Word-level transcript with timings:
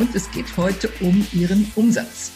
und 0.00 0.14
es 0.14 0.30
geht 0.30 0.56
heute 0.56 0.88
um 1.02 1.26
Ihren 1.34 1.70
Umsatz. 1.76 2.32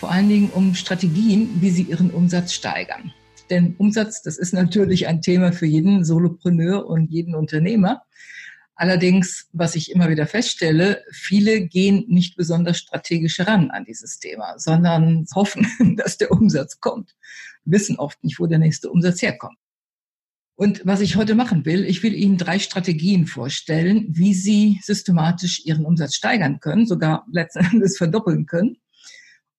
Vor 0.00 0.10
allen 0.10 0.28
Dingen 0.28 0.50
um 0.50 0.74
Strategien, 0.74 1.48
wie 1.60 1.70
Sie 1.70 1.84
Ihren 1.84 2.10
Umsatz 2.10 2.52
steigern. 2.52 3.12
Denn 3.50 3.76
Umsatz, 3.78 4.20
das 4.22 4.36
ist 4.36 4.52
natürlich 4.52 5.06
ein 5.06 5.22
Thema 5.22 5.52
für 5.52 5.66
jeden 5.66 6.04
Solopreneur 6.04 6.86
und 6.86 7.12
jeden 7.12 7.36
Unternehmer. 7.36 8.02
Allerdings, 8.74 9.46
was 9.52 9.76
ich 9.76 9.92
immer 9.92 10.08
wieder 10.08 10.26
feststelle, 10.26 11.04
viele 11.12 11.68
gehen 11.68 12.04
nicht 12.08 12.36
besonders 12.36 12.78
strategisch 12.78 13.38
heran 13.38 13.70
an 13.70 13.84
dieses 13.84 14.18
Thema, 14.18 14.58
sondern 14.58 15.24
hoffen, 15.36 15.68
dass 15.96 16.18
der 16.18 16.32
Umsatz 16.32 16.80
kommt, 16.80 17.14
wissen 17.64 17.96
oft 17.96 18.22
nicht, 18.24 18.40
wo 18.40 18.46
der 18.46 18.58
nächste 18.58 18.90
Umsatz 18.90 19.22
herkommt. 19.22 19.58
Und 20.60 20.84
was 20.84 21.00
ich 21.00 21.14
heute 21.14 21.36
machen 21.36 21.64
will, 21.66 21.84
ich 21.84 22.02
will 22.02 22.12
Ihnen 22.12 22.36
drei 22.36 22.58
Strategien 22.58 23.28
vorstellen, 23.28 24.06
wie 24.08 24.34
Sie 24.34 24.80
systematisch 24.82 25.64
Ihren 25.64 25.84
Umsatz 25.84 26.16
steigern 26.16 26.58
können, 26.58 26.84
sogar 26.84 27.24
letztendlich 27.30 27.92
verdoppeln 27.96 28.46
können. 28.46 28.78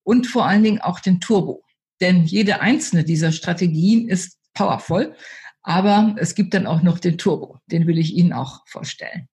Und 0.03 0.27
vor 0.27 0.45
allen 0.45 0.61
Dingen 0.61 0.81
auch 0.81 0.99
den 0.99 1.21
Turbo. 1.21 1.63
Denn 2.01 2.25
jede 2.25 2.59
einzelne 2.59 3.05
dieser 3.05 3.31
Strategien 3.31 4.09
ist 4.09 4.39
powerful. 4.53 5.15
Aber 5.61 6.17
es 6.19 6.35
gibt 6.35 6.53
dann 6.53 6.67
auch 6.67 6.81
noch 6.81 6.99
den 6.99 7.17
Turbo. 7.17 7.59
Den 7.67 7.87
will 7.87 7.97
ich 7.97 8.13
Ihnen 8.13 8.33
auch 8.33 8.67
vorstellen. 8.67 9.29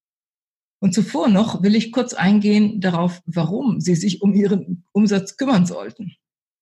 Und 0.79 0.95
zuvor 0.95 1.27
noch 1.27 1.65
will 1.65 1.75
ich 1.75 1.91
kurz 1.91 2.15
eingehen 2.15 2.81
darauf, 2.81 3.23
warum 3.27 3.81
Sie 3.81 3.97
sich 3.97 4.23
um 4.23 4.35
Ihren 4.35 4.85
Umsatz 4.93 5.37
kümmern 5.37 5.67
sollten. 5.67 6.15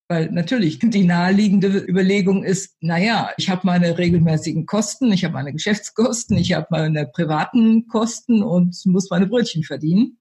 Weil 0.08 0.30
natürlich 0.30 0.78
die 0.80 1.04
naheliegende 1.04 1.78
Überlegung 1.78 2.44
ist, 2.44 2.76
naja, 2.80 3.30
ich 3.38 3.48
habe 3.48 3.62
meine 3.64 3.96
regelmäßigen 3.96 4.66
Kosten, 4.66 5.10
ich 5.12 5.24
habe 5.24 5.32
meine 5.34 5.52
Geschäftskosten, 5.52 6.36
ich 6.36 6.52
habe 6.52 6.66
meine 6.70 7.06
privaten 7.06 7.86
Kosten 7.88 8.42
und 8.42 8.76
muss 8.84 9.08
meine 9.08 9.26
Brötchen 9.26 9.62
verdienen. 9.62 10.18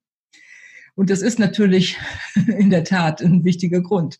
Und 0.95 1.09
das 1.09 1.21
ist 1.21 1.37
natürlich 1.37 1.97
in 2.47 2.69
der 2.69 2.85
Tat 2.85 3.21
ein 3.21 3.43
wichtiger 3.43 3.81
Grund, 3.81 4.17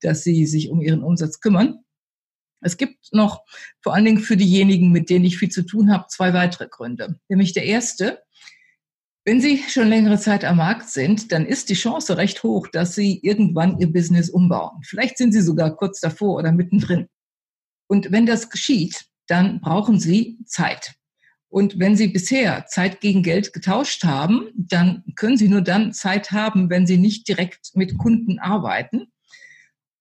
dass 0.00 0.24
Sie 0.24 0.46
sich 0.46 0.70
um 0.70 0.80
Ihren 0.80 1.02
Umsatz 1.02 1.40
kümmern. 1.40 1.80
Es 2.62 2.78
gibt 2.78 3.12
noch 3.12 3.44
vor 3.82 3.94
allen 3.94 4.06
Dingen 4.06 4.20
für 4.20 4.38
diejenigen, 4.38 4.90
mit 4.90 5.10
denen 5.10 5.26
ich 5.26 5.36
viel 5.36 5.50
zu 5.50 5.66
tun 5.66 5.92
habe, 5.92 6.06
zwei 6.08 6.32
weitere 6.32 6.66
Gründe. 6.66 7.20
Nämlich 7.28 7.52
der 7.52 7.64
erste, 7.64 8.23
wenn 9.24 9.40
Sie 9.40 9.62
schon 9.68 9.88
längere 9.88 10.18
Zeit 10.18 10.44
am 10.44 10.58
Markt 10.58 10.90
sind, 10.90 11.32
dann 11.32 11.46
ist 11.46 11.70
die 11.70 11.74
Chance 11.74 12.16
recht 12.18 12.42
hoch, 12.42 12.68
dass 12.68 12.94
Sie 12.94 13.20
irgendwann 13.22 13.78
Ihr 13.78 13.90
Business 13.90 14.28
umbauen. 14.28 14.82
Vielleicht 14.82 15.16
sind 15.16 15.32
Sie 15.32 15.40
sogar 15.40 15.74
kurz 15.76 16.00
davor 16.00 16.36
oder 16.36 16.52
mittendrin. 16.52 17.08
Und 17.86 18.12
wenn 18.12 18.26
das 18.26 18.50
geschieht, 18.50 19.06
dann 19.26 19.60
brauchen 19.60 19.98
Sie 19.98 20.38
Zeit. 20.44 20.94
Und 21.48 21.78
wenn 21.78 21.96
Sie 21.96 22.08
bisher 22.08 22.66
Zeit 22.66 23.00
gegen 23.00 23.22
Geld 23.22 23.52
getauscht 23.52 24.04
haben, 24.04 24.48
dann 24.56 25.04
können 25.14 25.38
Sie 25.38 25.48
nur 25.48 25.62
dann 25.62 25.92
Zeit 25.92 26.32
haben, 26.32 26.68
wenn 26.68 26.86
Sie 26.86 26.98
nicht 26.98 27.26
direkt 27.28 27.74
mit 27.74 27.96
Kunden 27.96 28.38
arbeiten. 28.38 29.06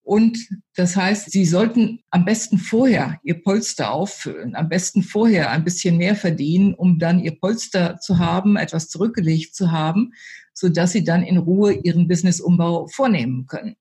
Und 0.03 0.37
das 0.75 0.97
heißt, 0.97 1.31
Sie 1.31 1.45
sollten 1.45 2.01
am 2.09 2.25
besten 2.25 2.57
vorher 2.57 3.19
Ihr 3.23 3.41
Polster 3.41 3.91
auffüllen, 3.91 4.53
am 4.53 4.67
besten 4.67 5.01
vorher 5.01 5.49
ein 5.49 5.63
bisschen 5.63 5.97
mehr 5.97 6.15
verdienen, 6.15 6.73
um 6.73 6.99
dann 6.99 7.19
Ihr 7.19 7.39
Polster 7.39 7.97
zu 7.99 8.19
haben, 8.19 8.57
etwas 8.57 8.89
zurückgelegt 8.89 9.55
zu 9.55 9.71
haben, 9.71 10.11
so 10.53 10.67
dass 10.67 10.91
Sie 10.91 11.05
dann 11.05 11.23
in 11.23 11.37
Ruhe 11.37 11.73
Ihren 11.73 12.09
Businessumbau 12.09 12.87
vornehmen 12.87 13.47
können. 13.47 13.75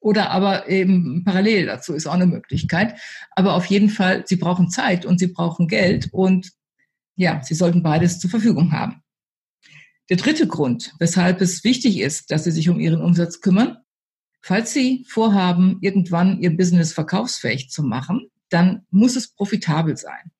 Oder 0.00 0.30
aber 0.30 0.70
eben 0.70 1.22
parallel 1.24 1.66
dazu 1.66 1.92
ist 1.92 2.06
auch 2.06 2.14
eine 2.14 2.24
Möglichkeit. 2.24 2.98
Aber 3.32 3.54
auf 3.54 3.66
jeden 3.66 3.90
Fall, 3.90 4.24
Sie 4.26 4.36
brauchen 4.36 4.70
Zeit 4.70 5.04
und 5.04 5.18
Sie 5.18 5.26
brauchen 5.26 5.68
Geld 5.68 6.08
und 6.12 6.50
ja, 7.16 7.42
Sie 7.42 7.54
sollten 7.54 7.82
beides 7.82 8.18
zur 8.18 8.30
Verfügung 8.30 8.72
haben. 8.72 9.02
Der 10.08 10.16
dritte 10.16 10.48
Grund, 10.48 10.94
weshalb 10.98 11.42
es 11.42 11.62
wichtig 11.62 12.00
ist, 12.00 12.30
dass 12.30 12.44
Sie 12.44 12.50
sich 12.50 12.70
um 12.70 12.80
Ihren 12.80 13.02
Umsatz 13.02 13.42
kümmern, 13.42 13.76
Falls 14.40 14.72
Sie 14.72 15.04
vorhaben, 15.08 15.78
irgendwann 15.80 16.40
Ihr 16.40 16.56
Business 16.56 16.92
verkaufsfähig 16.92 17.70
zu 17.70 17.82
machen, 17.82 18.30
dann 18.48 18.86
muss 18.90 19.16
es 19.16 19.28
profitabel 19.28 19.96
sein. 19.96 20.32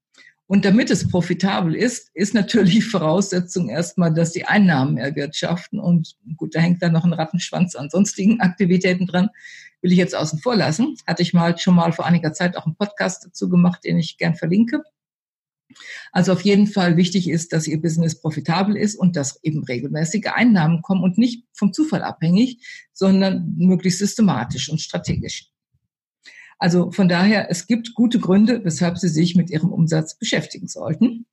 Und 0.47 0.65
damit 0.65 0.91
es 0.91 1.09
profitabel 1.09 1.77
ist, 1.77 2.11
ist 2.13 2.35
natürlich 2.35 2.85
Voraussetzung 2.85 3.69
erstmal, 3.69 4.13
dass 4.13 4.33
die 4.33 4.47
Einnahmen 4.47 4.97
erwirtschaften. 4.97 5.79
Und 5.79 6.17
gut, 6.37 6.57
da 6.57 6.61
hängt 6.61 6.83
dann 6.83 6.93
noch 6.93 7.05
ein 7.05 7.13
Rattenschwanz 7.13 7.77
an 7.77 7.89
sonstigen 7.89 8.41
Aktivitäten 8.41 9.07
dran. 9.07 9.29
Will 9.81 9.93
ich 9.93 9.99
jetzt 9.99 10.17
außen 10.17 10.41
vor 10.41 10.57
lassen. 10.57 10.97
Hatte 11.07 11.23
ich 11.23 11.33
mal 11.33 11.57
schon 11.57 11.77
mal 11.77 11.93
vor 11.93 12.05
einiger 12.05 12.33
Zeit 12.33 12.57
auch 12.57 12.67
einen 12.67 12.75
Podcast 12.75 13.25
dazu 13.25 13.49
gemacht, 13.49 13.85
den 13.85 13.99
ich 13.99 14.19
gern 14.19 14.35
verlinke. 14.35 14.83
Also 16.13 16.33
auf 16.33 16.43
jeden 16.43 16.67
Fall 16.67 16.97
wichtig 16.97 17.29
ist, 17.29 17.53
dass 17.53 17.67
Ihr 17.67 17.81
Business 17.81 18.21
profitabel 18.21 18.77
ist 18.77 18.97
und 18.97 19.17
dass 19.17 19.43
eben 19.43 19.65
regelmäßige 19.65 20.27
Einnahmen 20.35 20.83
kommen 20.83 21.03
und 21.03 21.19
nicht 21.19 21.45
vom 21.53 21.73
Zufall 21.73 22.03
abhängig, 22.03 22.59
sondern 22.93 23.55
möglichst 23.57 23.99
systematisch 23.99 24.69
und 24.69 24.81
strategisch. 24.81 25.51
Also 26.59 26.91
von 26.91 27.09
daher, 27.09 27.51
es 27.51 27.67
gibt 27.67 27.95
gute 27.95 28.19
Gründe, 28.21 28.65
weshalb 28.65 28.99
Sie 28.99 29.09
sich 29.09 29.35
mit 29.35 29.51
Ihrem 29.51 29.73
Umsatz 29.73 30.19
beschäftigen 30.19 30.69
sollten. 30.69 31.27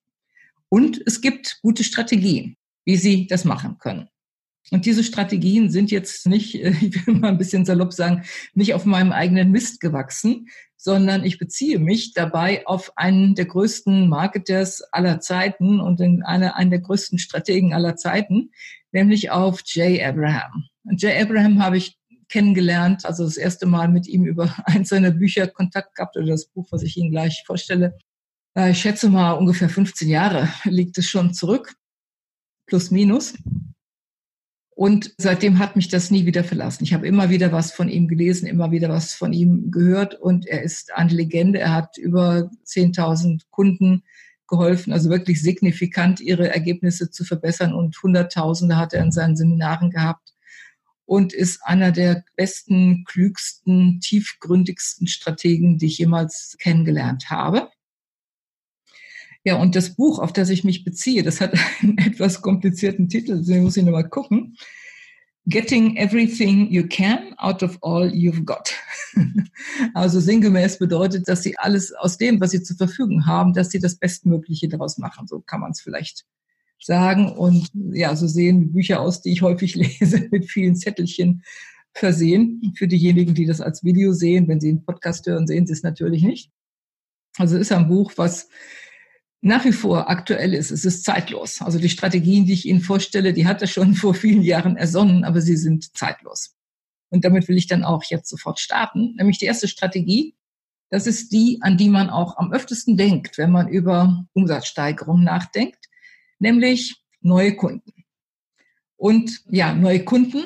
Und 0.70 1.02
es 1.06 1.22
gibt 1.22 1.60
gute 1.62 1.84
Strategien, 1.84 2.56
wie 2.86 2.96
Sie 2.96 3.28
das 3.28 3.44
machen 3.44 3.78
können. 3.78 4.10
Und 4.72 4.86
diese 4.86 5.04
Strategien 5.04 5.70
sind 5.70 5.92
jetzt 5.92 6.28
nicht, 6.28 6.56
ich 6.56 7.08
will 7.08 7.16
mal 7.16 7.30
ein 7.30 7.38
bisschen 7.38 7.66
salopp 7.66 7.94
sagen, 7.94 8.24
nicht 8.54 8.74
auf 8.74 8.86
meinem 8.86 9.12
eigenen 9.12 9.52
Mist 9.52 9.80
gewachsen, 9.80 10.48
sondern 10.76 11.24
ich 11.24 11.38
beziehe 11.38 11.80
mich 11.80 12.14
dabei 12.14 12.66
auf 12.68 12.92
einen 12.96 13.36
der 13.36 13.46
größten 13.46 14.08
Marketers 14.10 14.82
aller 14.92 15.20
Zeiten 15.20 15.80
und 15.80 16.02
eine, 16.02 16.56
einen 16.56 16.70
der 16.70 16.80
größten 16.80 17.18
Strategen 17.18 17.74
aller 17.74 17.96
Zeiten, 17.96 18.52
nämlich 18.92 19.32
auf 19.32 19.62
Jay 19.66 20.04
Abraham. 20.04 20.66
Und 20.84 21.02
Jay 21.02 21.20
Abraham 21.22 21.62
habe 21.62 21.78
ich 21.78 21.98
kennengelernt, 22.30 23.06
also 23.06 23.24
das 23.24 23.38
erste 23.38 23.66
Mal 23.66 23.88
mit 23.88 24.08
ihm 24.08 24.26
über 24.26 24.54
eins 24.66 24.90
seiner 24.90 25.12
Bücher 25.12 25.48
Kontakt 25.48 25.96
gehabt 25.96 26.18
oder 26.18 26.28
das 26.28 26.48
Buch, 26.48 26.68
was 26.72 26.84
ich 26.84 26.98
Ihnen 26.98 27.12
gleich 27.12 27.44
vorstelle. 27.46 27.98
Äh, 28.56 28.72
ich 28.72 28.82
schätze 28.82 29.10
mal 29.10 29.32
ungefähr 29.32 29.70
15 29.70 30.10
Jahre 30.10 30.50
liegt 30.66 30.98
es 30.98 31.08
schon 31.08 31.34
zurück, 31.34 31.74
plus 32.68 32.92
minus. 32.92 33.34
Und 34.78 35.16
seitdem 35.18 35.58
hat 35.58 35.76
mich 35.76 35.88
das 35.88 36.12
nie 36.12 36.28
wieder 36.28 36.44
verlassen. 36.44 36.84
Ich 36.84 36.94
habe 36.94 37.08
immer 37.08 37.32
wieder 37.32 37.52
was 37.52 37.72
von 37.72 37.90
ihm 37.90 38.08
gelesen, 38.08 38.46
immer 38.46 38.70
wieder 38.70 38.90
was 38.90 39.16
von 39.16 39.34
ihm 39.34 39.72
gehört 39.72 40.14
und 40.14 40.46
er 40.46 40.62
ist 40.62 40.94
eine 40.94 41.12
Legende. 41.12 41.58
Er 41.58 41.74
hat 41.74 41.98
über 41.98 42.52
10.000 42.64 43.42
Kunden 43.50 44.04
geholfen, 44.48 44.94
also 44.94 45.10
wirklich 45.10 45.42
signifikant 45.42 46.22
ihre 46.22 46.54
Ergebnisse 46.54 47.10
zu 47.10 47.24
verbessern 47.24 47.74
und 47.74 47.98
Hunderttausende 48.04 48.78
hat 48.78 48.94
er 48.94 49.02
in 49.02 49.12
seinen 49.12 49.36
Seminaren 49.36 49.90
gehabt 49.90 50.36
und 51.06 51.34
ist 51.34 51.60
einer 51.64 51.92
der 51.92 52.24
besten, 52.36 53.04
klügsten, 53.06 54.00
tiefgründigsten 54.00 55.08
Strategen, 55.08 55.80
die 55.80 55.88
ich 55.88 55.98
jemals 55.98 56.56
kennengelernt 56.60 57.32
habe. 57.32 57.72
Ja, 59.44 59.56
und 59.56 59.76
das 59.76 59.96
Buch, 59.96 60.20
auf 60.20 60.34
das 60.34 60.50
ich 60.50 60.64
mich 60.64 60.84
beziehe, 60.84 61.24
das 61.24 61.42
hat 61.42 61.54
einen 61.82 61.98
etwas 61.98 62.42
komplizierten 62.42 63.10
Titel, 63.10 63.44
den 63.44 63.64
muss 63.64 63.78
ich 63.78 63.84
nochmal 63.84 64.10
gucken. 64.10 64.58
Getting 65.50 65.96
everything 65.96 66.70
you 66.70 66.86
can 66.88 67.34
out 67.38 67.64
of 67.64 67.78
all 67.82 68.10
you've 68.10 68.44
got. 68.44 68.74
Also 69.94 70.20
sinngemäß 70.20 70.78
bedeutet, 70.78 71.28
dass 71.28 71.42
sie 71.42 71.58
alles 71.58 71.92
aus 71.94 72.18
dem, 72.18 72.40
was 72.40 72.52
sie 72.52 72.62
zur 72.62 72.78
Verfügung 72.78 73.26
haben, 73.26 73.54
dass 73.54 73.72
sie 73.72 73.80
das 73.80 73.96
Bestmögliche 73.96 74.68
daraus 74.68 74.98
machen. 74.98 75.28
So 75.28 75.40
kann 75.40 75.62
man 75.62 75.72
es 75.72 75.82
vielleicht 75.82 76.26
sagen. 76.80 77.32
Und 77.32 77.70
ja, 77.74 78.16
so 78.16 78.28
sehen 78.28 78.72
Bücher 78.74 79.02
aus, 79.02 79.22
die 79.22 79.32
ich 79.32 79.42
häufig 79.42 79.76
lese, 80.02 80.28
mit 80.32 80.50
vielen 80.50 80.76
Zettelchen 80.76 81.44
versehen. 81.94 82.74
Für 82.78 82.88
diejenigen, 82.88 83.34
die 83.34 83.46
das 83.46 83.62
als 83.62 83.84
Video 83.84 84.14
sehen, 84.14 84.48
wenn 84.48 84.60
sie 84.60 84.70
einen 84.70 84.86
Podcast 84.86 85.26
hören, 85.28 85.48
sehen 85.48 85.66
sie 85.66 85.74
es 85.74 85.84
natürlich 85.84 86.24
nicht. 86.24 86.52
Also 87.38 87.56
es 87.56 87.62
ist 87.64 87.72
ein 87.72 87.88
Buch, 87.88 88.14
was 88.16 88.50
nach 89.42 89.66
wie 89.66 89.72
vor 89.72 90.10
aktuell 90.10 90.54
ist. 90.54 90.72
Es 90.72 90.86
ist 90.86 91.04
zeitlos. 91.04 91.62
Also 91.62 91.80
die 91.80 91.90
Strategien, 91.90 92.46
die 92.46 92.54
ich 92.54 92.66
Ihnen 92.66 92.82
vorstelle, 92.82 93.34
die 93.34 93.48
hat 93.48 93.62
er 93.62 93.68
schon 93.68 93.94
vor 93.96 94.14
vielen 94.14 94.42
Jahren 94.42 94.78
ersonnen, 94.78 95.24
aber 95.24 95.42
sie 95.42 95.58
sind 95.58 95.96
zeitlos. 95.96 96.56
Und 97.10 97.24
damit 97.24 97.48
will 97.48 97.58
ich 97.58 97.68
dann 97.68 97.84
auch 97.84 98.04
jetzt 98.04 98.30
sofort 98.30 98.60
starten. 98.60 99.16
Nämlich 99.16 99.38
die 99.38 99.46
erste 99.46 99.68
Strategie, 99.68 100.36
das 100.90 101.08
ist 101.08 101.32
die, 101.32 101.60
an 101.62 101.78
die 101.78 101.90
man 101.90 102.10
auch 102.10 102.38
am 102.38 102.52
öftesten 102.52 102.98
denkt, 102.98 103.38
wenn 103.38 103.52
man 103.52 103.68
über 103.68 104.26
Umsatzsteigerung 104.34 105.24
nachdenkt, 105.24 105.86
nämlich 106.40 107.02
neue 107.22 107.56
Kunden. 107.56 107.94
Und 108.96 109.44
ja, 109.50 109.74
neue 109.74 110.04
Kunden 110.04 110.44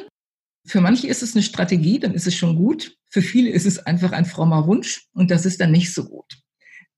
Für 0.65 0.81
manche 0.81 1.07
ist 1.07 1.23
es 1.23 1.33
eine 1.33 1.41
Strategie, 1.41 1.99
dann 1.99 2.13
ist 2.13 2.27
es 2.27 2.35
schon 2.35 2.55
gut. 2.55 2.95
Für 3.09 3.23
viele 3.23 3.49
ist 3.49 3.65
es 3.65 3.79
einfach 3.79 4.11
ein 4.11 4.25
frommer 4.25 4.67
Wunsch 4.67 5.07
und 5.13 5.31
das 5.31 5.45
ist 5.45 5.59
dann 5.59 5.71
nicht 5.71 5.91
so 5.91 6.05
gut. 6.05 6.41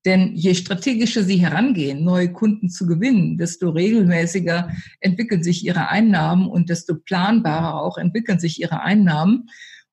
Denn 0.04 0.34
je 0.34 0.54
strategischer 0.54 1.22
sie 1.22 1.36
herangehen, 1.36 2.04
neue 2.04 2.30
Kunden 2.30 2.68
zu 2.68 2.86
gewinnen, 2.86 3.38
desto 3.38 3.70
regelmäßiger 3.70 4.70
entwickeln 5.00 5.42
sich 5.42 5.64
ihre 5.64 5.88
Einnahmen 5.88 6.46
und 6.46 6.68
desto 6.68 6.96
planbarer 6.96 7.80
auch 7.80 7.96
entwickeln 7.96 8.38
sich 8.38 8.60
ihre 8.60 8.82
Einnahmen. 8.82 9.48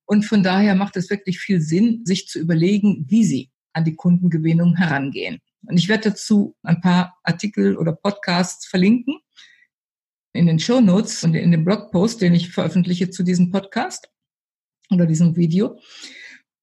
Und 0.05 0.25
von 0.25 0.43
daher 0.43 0.75
macht 0.75 0.97
es 0.97 1.09
wirklich 1.09 1.39
viel 1.39 1.61
Sinn, 1.61 2.01
sich 2.05 2.27
zu 2.27 2.39
überlegen, 2.39 3.05
wie 3.07 3.23
sie 3.23 3.51
an 3.71 3.85
die 3.85 3.95
Kundengewinnung 3.95 4.75
herangehen. 4.75 5.39
Und 5.65 5.77
ich 5.77 5.87
werde 5.87 6.09
dazu 6.09 6.55
ein 6.63 6.81
paar 6.81 7.17
Artikel 7.23 7.77
oder 7.77 7.93
Podcasts 7.93 8.65
verlinken 8.65 9.19
in 10.33 10.45
den 10.45 10.59
Show 10.59 10.81
Notes 10.81 11.23
und 11.23 11.35
in 11.35 11.51
dem 11.51 11.63
Blogpost, 11.63 12.21
den 12.21 12.33
ich 12.33 12.49
veröffentliche 12.49 13.09
zu 13.09 13.23
diesem 13.23 13.51
Podcast 13.51 14.09
oder 14.89 15.05
diesem 15.05 15.35
Video. 15.35 15.79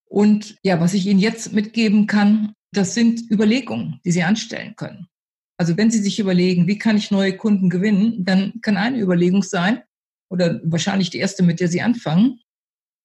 Und 0.04 0.56
ja, 0.62 0.80
was 0.80 0.94
ich 0.94 1.06
Ihnen 1.06 1.20
jetzt 1.20 1.52
mitgeben 1.52 2.06
kann, 2.06 2.54
das 2.72 2.94
sind 2.94 3.30
Überlegungen, 3.30 4.00
die 4.04 4.12
Sie 4.12 4.22
anstellen 4.22 4.74
können. 4.76 5.08
Also 5.56 5.76
wenn 5.76 5.90
Sie 5.90 5.98
sich 5.98 6.18
überlegen, 6.18 6.66
wie 6.66 6.78
kann 6.78 6.96
ich 6.96 7.10
neue 7.10 7.36
Kunden 7.36 7.70
gewinnen, 7.70 8.24
dann 8.24 8.60
kann 8.60 8.76
eine 8.76 9.00
Überlegung 9.00 9.42
sein, 9.42 9.82
oder 10.30 10.60
wahrscheinlich 10.62 11.10
die 11.10 11.18
erste, 11.18 11.42
mit 11.42 11.60
der 11.60 11.68
Sie 11.68 11.82
anfangen, 11.82 12.40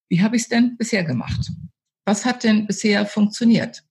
wie 0.10 0.22
habe 0.22 0.36
ich 0.36 0.44
es 0.44 0.50
denn 0.50 0.78
bisher 0.78 1.04
gemacht? 1.04 1.52
Was 2.06 2.26
hat 2.26 2.44
denn 2.44 2.68
bisher 2.68 3.06
funktioniert? 3.06 3.84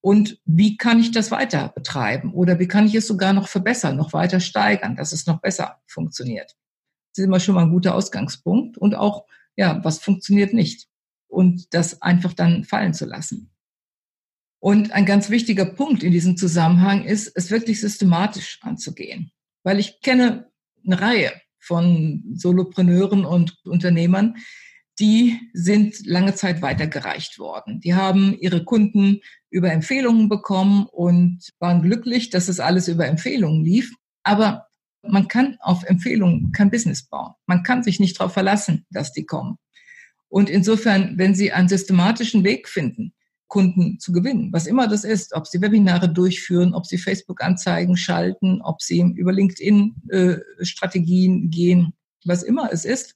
Und 0.00 0.40
wie 0.44 0.76
kann 0.76 0.98
ich 0.98 1.12
das 1.12 1.30
weiter 1.30 1.68
betreiben? 1.68 2.32
Oder 2.34 2.58
wie 2.58 2.66
kann 2.66 2.86
ich 2.86 2.94
es 2.94 3.06
sogar 3.06 3.32
noch 3.32 3.46
verbessern, 3.46 3.96
noch 3.96 4.12
weiter 4.12 4.40
steigern, 4.40 4.96
dass 4.96 5.12
es 5.12 5.26
noch 5.26 5.40
besser 5.40 5.80
funktioniert? 5.86 6.56
Das 7.12 7.18
ist 7.18 7.26
immer 7.26 7.38
schon 7.38 7.54
mal 7.54 7.62
ein 7.62 7.70
guter 7.70 7.94
Ausgangspunkt. 7.94 8.78
Und 8.78 8.96
auch, 8.96 9.26
ja, 9.54 9.84
was 9.84 9.98
funktioniert 9.98 10.54
nicht? 10.54 10.88
Und 11.28 11.72
das 11.72 12.02
einfach 12.02 12.32
dann 12.32 12.64
fallen 12.64 12.94
zu 12.94 13.04
lassen. 13.04 13.51
Und 14.62 14.92
ein 14.92 15.06
ganz 15.06 15.28
wichtiger 15.28 15.64
Punkt 15.64 16.04
in 16.04 16.12
diesem 16.12 16.36
Zusammenhang 16.36 17.04
ist, 17.04 17.32
es 17.34 17.50
wirklich 17.50 17.80
systematisch 17.80 18.60
anzugehen. 18.62 19.32
Weil 19.64 19.80
ich 19.80 20.00
kenne 20.02 20.52
eine 20.86 21.00
Reihe 21.00 21.32
von 21.58 22.22
Solopreneuren 22.36 23.24
und 23.24 23.58
Unternehmern, 23.64 24.36
die 25.00 25.36
sind 25.52 26.06
lange 26.06 26.36
Zeit 26.36 26.62
weitergereicht 26.62 27.40
worden. 27.40 27.80
Die 27.80 27.94
haben 27.94 28.38
ihre 28.38 28.62
Kunden 28.62 29.18
über 29.50 29.72
Empfehlungen 29.72 30.28
bekommen 30.28 30.86
und 30.86 31.40
waren 31.58 31.82
glücklich, 31.82 32.30
dass 32.30 32.46
es 32.46 32.60
alles 32.60 32.86
über 32.86 33.08
Empfehlungen 33.08 33.64
lief. 33.64 33.92
Aber 34.22 34.68
man 35.02 35.26
kann 35.26 35.56
auf 35.58 35.82
Empfehlungen 35.82 36.52
kein 36.52 36.70
Business 36.70 37.08
bauen. 37.08 37.32
Man 37.46 37.64
kann 37.64 37.82
sich 37.82 37.98
nicht 37.98 38.20
darauf 38.20 38.32
verlassen, 38.32 38.86
dass 38.90 39.12
die 39.12 39.26
kommen. 39.26 39.58
Und 40.28 40.48
insofern, 40.48 41.18
wenn 41.18 41.34
Sie 41.34 41.50
einen 41.50 41.68
systematischen 41.68 42.44
Weg 42.44 42.68
finden, 42.68 43.12
Kunden 43.52 44.00
zu 44.00 44.12
gewinnen, 44.12 44.50
was 44.50 44.66
immer 44.66 44.88
das 44.88 45.04
ist, 45.04 45.34
ob 45.34 45.46
Sie 45.46 45.60
Webinare 45.60 46.08
durchführen, 46.08 46.72
ob 46.72 46.86
Sie 46.86 46.96
Facebook-Anzeigen 46.96 47.98
schalten, 47.98 48.62
ob 48.62 48.80
Sie 48.80 49.00
über 49.00 49.30
LinkedIn-Strategien 49.30 51.44
äh, 51.44 51.48
gehen, 51.48 51.92
was 52.24 52.42
immer 52.42 52.72
es 52.72 52.86
ist, 52.86 53.14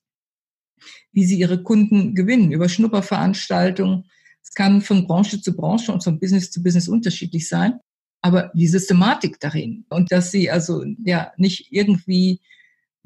wie 1.13 1.25
Sie 1.25 1.39
Ihre 1.39 1.63
Kunden 1.63 2.15
gewinnen, 2.15 2.53
über 2.53 2.69
Schnupperveranstaltungen, 2.69 4.11
es 4.43 4.53
kann 4.53 4.83
von 4.83 5.07
Branche 5.07 5.41
zu 5.41 5.57
Branche 5.57 5.91
und 5.91 6.05
von 6.05 6.21
Business 6.21 6.51
zu 6.51 6.63
Business 6.63 6.87
unterschiedlich 6.87 7.49
sein. 7.49 7.81
Aber 8.21 8.53
die 8.55 8.69
Systematik 8.69 9.41
darin 9.41 9.87
und 9.89 10.13
dass 10.13 10.31
sie 10.31 10.51
also 10.51 10.85
ja 11.03 11.33
nicht 11.39 11.73
irgendwie 11.73 12.43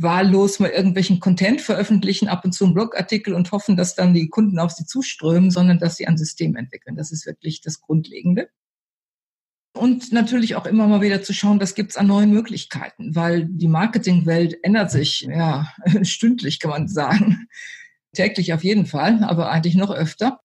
wahllos 0.03 0.61
mal 0.61 0.71
irgendwelchen 0.71 1.21
Content 1.21 1.61
veröffentlichen, 1.61 2.29
ab 2.29 2.45
und 2.45 2.53
zu 2.53 2.65
einen 2.65 2.75
Blogartikel 2.75 3.35
und 3.35 3.53
hoffen, 3.53 3.77
dass 3.77 3.95
dann 3.95 4.15
die 4.15 4.29
Kunden 4.29 4.59
auf 4.59 4.73
sie 4.73 4.87
zuströmen, 4.87 5.51
sondern 5.51 5.79
dass 5.79 5.97
sie 5.97 6.07
ein 6.07 6.17
System 6.17 6.57
entwickeln. 6.57 6.97
Das 6.97 7.13
ist 7.13 7.27
wirklich 7.27 7.61
das 7.61 7.81
Grundlegende. 7.81 8.49
Und 9.73 10.13
natürlich 10.13 10.57
auch 10.57 10.67
immer 10.67 10.89
mal 10.89 11.01
wieder 11.01 11.23
zu 11.23 11.33
schauen, 11.33 11.61
was 11.61 11.75
gibt's 11.75 11.97
an 11.97 12.09
neuen 12.09 12.31
Möglichkeiten, 12.31 13.15
weil 13.15 13.47
die 13.47 13.69
Marketingwelt 13.69 14.59
ändert 14.65 14.91
sich 14.91 15.21
ja 15.23 15.73
stündlich, 16.03 16.59
kann 16.59 16.71
man 16.71 16.89
sagen. 16.89 17.47
Täglich 18.13 18.53
auf 18.53 18.65
jeden 18.65 18.87
Fall, 18.87 19.23
aber 19.23 19.51
eigentlich 19.51 19.77
noch 19.77 19.91
öfter. 19.91 20.41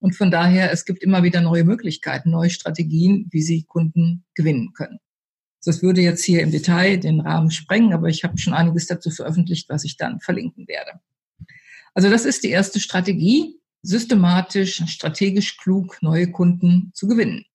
Und 0.00 0.14
von 0.14 0.30
daher, 0.30 0.72
es 0.72 0.84
gibt 0.84 1.02
immer 1.02 1.22
wieder 1.22 1.40
neue 1.40 1.64
Möglichkeiten, 1.64 2.30
neue 2.30 2.50
Strategien, 2.50 3.26
wie 3.30 3.42
Sie 3.42 3.64
Kunden 3.64 4.24
gewinnen 4.34 4.72
können. 4.72 4.98
Das 5.66 5.82
würde 5.82 6.00
jetzt 6.00 6.24
hier 6.24 6.42
im 6.42 6.52
Detail 6.52 6.96
den 6.96 7.20
Rahmen 7.20 7.50
sprengen, 7.50 7.92
aber 7.92 8.08
ich 8.08 8.22
habe 8.22 8.38
schon 8.38 8.54
einiges 8.54 8.86
dazu 8.86 9.10
veröffentlicht, 9.10 9.68
was 9.68 9.84
ich 9.84 9.96
dann 9.96 10.20
verlinken 10.20 10.68
werde. 10.68 11.00
Also 11.92 12.08
das 12.08 12.24
ist 12.24 12.44
die 12.44 12.50
erste 12.50 12.78
Strategie, 12.78 13.58
systematisch, 13.82 14.82
strategisch 14.86 15.56
klug 15.56 15.98
neue 16.02 16.30
Kunden 16.30 16.92
zu 16.94 17.08
gewinnen. 17.08 17.46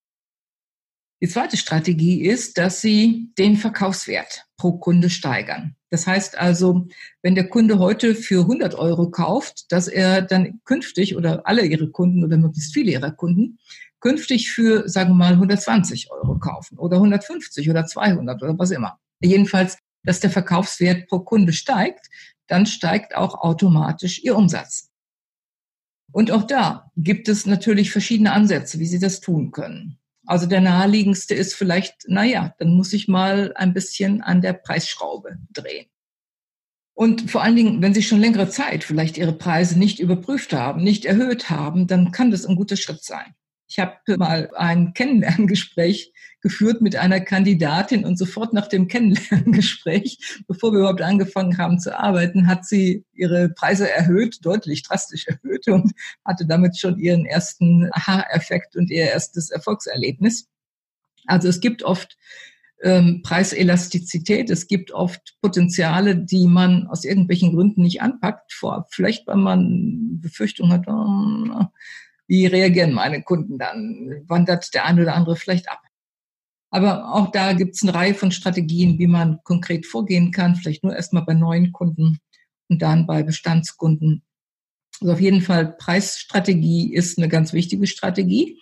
Die 1.22 1.28
zweite 1.28 1.56
Strategie 1.56 2.24
ist, 2.24 2.58
dass 2.58 2.82
Sie 2.82 3.32
den 3.38 3.56
Verkaufswert 3.56 4.46
pro 4.58 4.74
Kunde 4.80 5.10
steigern. 5.10 5.76
Das 5.92 6.08
heißt 6.08 6.38
also, 6.38 6.88
wenn 7.22 7.36
der 7.36 7.48
Kunde 7.48 7.78
heute 7.78 8.16
für 8.16 8.42
100 8.42 8.76
Euro 8.76 9.12
kauft, 9.12 9.72
dass 9.72 9.88
er 9.88 10.22
dann 10.22 10.62
künftig 10.66 11.16
oder 11.16 11.46
alle 11.46 11.66
Ihre 11.66 11.92
Kunden 11.92 12.24
oder 12.24 12.38
möglichst 12.38 12.74
viele 12.74 12.92
Ihrer 12.92 13.12
Kunden 13.12 13.60
künftig 14.02 14.52
für, 14.52 14.90
sagen 14.90 15.12
wir 15.12 15.16
mal, 15.16 15.34
120 15.34 16.12
Euro 16.12 16.38
kaufen 16.40 16.78
oder 16.78 16.98
150 16.98 17.70
oder 17.70 17.86
200 17.86 18.42
oder 18.44 18.60
was 18.60 18.72
immer. 18.72 19.00
Jedenfalls, 19.22 19.78
dass 20.04 20.20
der 20.20 20.32
Verkaufswert 20.32 21.08
pro 21.08 21.20
Kunde 21.20 21.54
steigt, 21.54 22.08
dann 22.48 22.66
steigt 22.66 23.16
auch 23.16 23.36
automatisch 23.36 24.22
Ihr 24.24 24.36
Umsatz. 24.36 24.90
Und 26.12 26.32
auch 26.32 26.44
da 26.44 26.92
gibt 26.98 27.30
es 27.30 27.46
natürlich 27.46 27.92
verschiedene 27.92 28.34
Ansätze, 28.34 28.80
wie 28.80 28.88
Sie 28.88 29.00
das 29.00 29.22
tun 29.22 29.52
können. 29.52 29.98
Also 30.26 30.46
der 30.46 30.62
naheliegendste 30.62 31.34
ist 31.34 31.54
vielleicht, 31.54 32.08
naja, 32.08 32.54
dann 32.58 32.76
muss 32.76 32.94
ich 32.94 33.08
mal 33.08 33.54
ein 33.56 33.74
bisschen 33.74 34.22
an 34.22 34.42
der 34.42 34.54
Preisschraube 34.54 35.38
drehen. 35.52 35.88
Und 36.94 37.32
vor 37.32 37.42
allen 37.42 37.56
Dingen, 37.56 37.82
wenn 37.82 37.94
Sie 37.94 38.04
schon 38.04 38.20
längere 38.20 38.50
Zeit 38.50 38.84
vielleicht 38.84 39.18
Ihre 39.18 39.34
Preise 39.34 39.80
nicht 39.80 40.00
überprüft 40.00 40.54
haben, 40.54 40.84
nicht 40.84 41.06
erhöht 41.06 41.50
haben, 41.50 41.88
dann 41.88 42.12
kann 42.12 42.32
das 42.32 42.46
ein 42.46 42.56
guter 42.56 42.76
Schritt 42.76 43.04
sein. 43.04 43.34
Ich 43.72 43.80
habe 43.80 44.18
mal 44.18 44.52
ein 44.58 44.94
Kennenlerngespräch 44.94 46.12
geführt 46.42 46.82
mit 46.82 46.98
einer 46.98 47.22
Kandidatin 47.22 48.04
und 48.04 48.18
sofort 48.18 48.52
nach 48.52 48.68
dem 48.68 48.90
Kennenlerngespräch, 48.90 50.44
bevor 50.46 50.74
wir 50.74 50.80
überhaupt 50.80 51.02
angefangen 51.02 51.58
haben 51.58 51.80
zu 51.80 51.98
arbeiten, 51.98 52.48
hat 52.48 52.66
sie 52.66 53.06
ihre 53.14 53.48
Preise 53.48 53.90
erhöht, 53.90 54.40
deutlich 54.46 54.84
drastisch 54.84 55.26
erhöht 55.28 55.70
und 55.70 55.94
hatte 56.26 56.46
damit 56.46 56.78
schon 56.78 57.00
ihren 57.00 57.26
ersten 57.26 57.88
Aha-Effekt 57.94 58.76
und 58.76 58.92
ihr 58.92 59.06
erstes 59.06 59.52
Erfolgserlebnis. 59.52 60.50
Also 61.26 61.48
es 61.48 61.62
gibt 61.62 61.84
oft 61.84 62.18
ähm, 62.84 63.22
Preiselastizität, 63.24 64.50
es 64.50 64.68
gibt 64.68 64.92
oft 64.92 65.38
Potenziale, 65.42 66.18
die 66.18 66.48
man 66.48 66.88
aus 66.88 67.06
irgendwelchen 67.06 67.54
Gründen 67.54 67.84
nicht 67.84 68.02
anpackt, 68.02 68.52
vor, 68.52 68.88
vielleicht 68.92 69.28
weil 69.28 69.38
man 69.38 70.20
Befürchtung 70.20 70.74
hat, 70.74 70.90
oh, 70.90 71.68
wie 72.32 72.46
reagieren 72.46 72.94
meine 72.94 73.24
Kunden 73.24 73.58
dann? 73.58 74.24
Wandert 74.26 74.74
der 74.74 74.86
eine 74.86 75.02
oder 75.02 75.16
andere 75.16 75.36
vielleicht 75.36 75.70
ab? 75.70 75.82
Aber 76.70 77.14
auch 77.14 77.30
da 77.30 77.52
gibt 77.52 77.76
es 77.76 77.84
eine 77.84 77.94
Reihe 77.94 78.14
von 78.14 78.32
Strategien, 78.32 78.98
wie 79.00 79.08
man 79.08 79.40
konkret 79.44 79.86
vorgehen 79.86 80.32
kann. 80.32 80.56
Vielleicht 80.56 80.82
nur 80.82 80.96
erstmal 80.96 81.26
bei 81.26 81.34
neuen 81.34 81.74
Kunden 81.74 82.20
und 82.70 82.82
dann 82.82 83.06
bei 83.06 83.24
Bestandskunden. 83.24 84.24
Also 85.02 85.12
auf 85.12 85.20
jeden 85.20 85.42
Fall 85.42 85.76
Preisstrategie 85.78 86.94
ist 86.94 87.18
eine 87.18 87.28
ganz 87.28 87.52
wichtige 87.52 87.86
Strategie. 87.86 88.62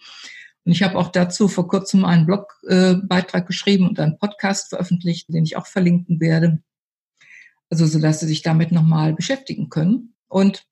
Und 0.66 0.72
ich 0.72 0.82
habe 0.82 0.98
auch 0.98 1.10
dazu 1.10 1.48
vor 1.48 1.68
kurzem 1.68 2.06
einen 2.06 2.26
Blogbeitrag 2.26 3.44
äh, 3.44 3.46
geschrieben 3.46 3.88
und 3.88 4.00
einen 4.00 4.18
Podcast 4.18 4.70
veröffentlicht, 4.70 5.32
den 5.32 5.44
ich 5.44 5.58
auch 5.58 5.68
verlinken 5.68 6.20
werde. 6.20 6.64
Also 7.70 7.86
so 7.86 8.00
dass 8.00 8.22
Sie 8.22 8.26
sich 8.26 8.42
damit 8.42 8.72
nochmal 8.72 9.14
beschäftigen 9.14 9.70
können. 9.70 10.16
Und 10.28 10.66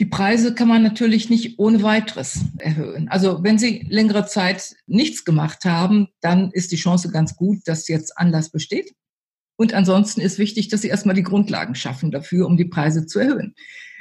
die 0.00 0.06
Preise 0.06 0.54
kann 0.54 0.68
man 0.68 0.82
natürlich 0.82 1.30
nicht 1.30 1.58
ohne 1.58 1.82
weiteres 1.82 2.40
erhöhen. 2.58 3.08
Also 3.08 3.42
wenn 3.44 3.58
Sie 3.58 3.86
längere 3.88 4.26
Zeit 4.26 4.74
nichts 4.86 5.24
gemacht 5.24 5.64
haben, 5.64 6.08
dann 6.20 6.50
ist 6.50 6.72
die 6.72 6.76
Chance 6.76 7.10
ganz 7.10 7.36
gut, 7.36 7.58
dass 7.66 7.88
jetzt 7.88 8.16
Anlass 8.18 8.50
besteht. 8.50 8.94
Und 9.56 9.74
ansonsten 9.74 10.20
ist 10.22 10.38
wichtig, 10.38 10.68
dass 10.68 10.80
Sie 10.80 10.88
erstmal 10.88 11.14
die 11.14 11.22
Grundlagen 11.22 11.74
schaffen 11.74 12.10
dafür, 12.10 12.46
um 12.46 12.56
die 12.56 12.64
Preise 12.64 13.06
zu 13.06 13.20
erhöhen. 13.20 13.54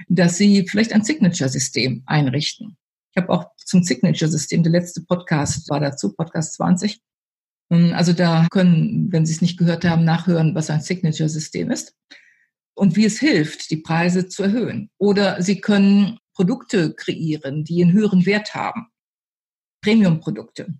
Dass 0.07 0.37
Sie 0.37 0.65
vielleicht 0.67 0.93
ein 0.93 1.03
Signature-System 1.03 2.03
einrichten. 2.05 2.77
Ich 3.13 3.21
habe 3.21 3.31
auch 3.31 3.45
zum 3.57 3.83
Signature-System, 3.83 4.63
der 4.63 4.71
letzte 4.71 5.01
Podcast 5.01 5.69
war 5.69 5.81
dazu, 5.81 6.13
Podcast 6.13 6.53
20. 6.53 6.99
Also 7.69 8.13
da 8.13 8.47
können, 8.49 9.11
wenn 9.11 9.25
Sie 9.25 9.33
es 9.33 9.41
nicht 9.41 9.59
gehört 9.59 9.85
haben, 9.85 10.03
nachhören, 10.03 10.55
was 10.55 10.69
ein 10.69 10.81
Signature-System 10.81 11.69
ist 11.69 11.95
und 12.81 12.95
wie 12.95 13.05
es 13.05 13.19
hilft, 13.19 13.69
die 13.69 13.77
Preise 13.77 14.27
zu 14.27 14.41
erhöhen. 14.41 14.89
Oder 14.97 15.39
Sie 15.43 15.61
können 15.61 16.17
Produkte 16.33 16.95
kreieren, 16.95 17.63
die 17.63 17.83
einen 17.83 17.93
höheren 17.93 18.25
Wert 18.25 18.55
haben. 18.55 18.87
Premium-Produkte. 19.83 20.73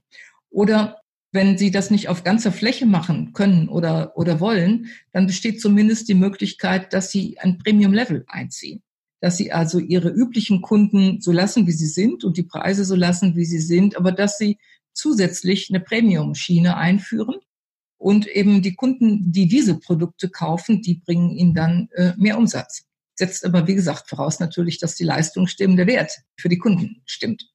Oder 0.50 1.00
wenn 1.31 1.60
Sie 1.60 1.70
das 1.70 1.91
nicht 1.91 2.10
auf 2.10 2.24
ganzer 2.24 2.51
Fläche 2.51 2.88
machen 2.88 3.34
können 3.34 3.70
oder, 3.70 4.17
oder 4.17 4.39
wollen, 4.39 4.88
dann 5.12 5.27
besteht 5.27 5.62
zumindest 5.62 6.10
die 6.10 6.15
Möglichkeit, 6.15 6.91
dass 6.91 7.12
Sie 7.12 7.38
ein 7.38 7.60
Premium-Level 7.60 8.25
einziehen. 8.27 8.81
dass 9.20 9.38
sie 9.38 9.51
also 9.51 9.77
ihre 9.77 10.10
üblichen 10.10 10.63
Kunden 10.63 11.22
so 11.22 11.31
lassen, 11.31 11.67
wie 11.67 11.72
sie 11.72 11.86
sind 11.86 12.24
und 12.24 12.38
die 12.38 12.50
Preise 12.53 12.84
so 12.84 12.96
lassen, 12.96 13.36
wie 13.36 13.46
sie 13.46 13.60
sind, 13.60 13.96
aber 13.96 14.12
dass 14.12 14.39
sie 14.39 14.58
zusätzlich 14.96 15.70
eine 15.70 15.79
Premium-Schiene 15.79 16.75
einführen 16.75 17.36
und 18.01 18.25
eben 18.27 18.63
die 18.63 18.74
Kunden, 18.74 19.31
die 19.31 19.48
diese 19.48 19.77
Produkte 19.77 20.29
kaufen, 20.29 20.81
die 20.81 20.96
bringen 20.96 21.29
ihnen 21.29 21.53
dann 21.53 21.88
äh, 21.93 22.13
mehr 22.17 22.38
Umsatz. 22.38 22.88
Setzt 23.15 23.46
aber, 23.46 23.67
wie 23.67 23.75
gesagt, 23.75 24.10
voraus 24.10 24.39
natürlich, 24.39 24.79
dass 24.79 24.96
die 24.96 25.03
Leistung 25.03 25.46
stimmt, 25.46 25.77
der 25.77 25.86
Wert 25.86 26.12
für 26.36 26.50
die 26.50 26.58
Kunden 26.58 27.03
stimmt. 27.05 27.48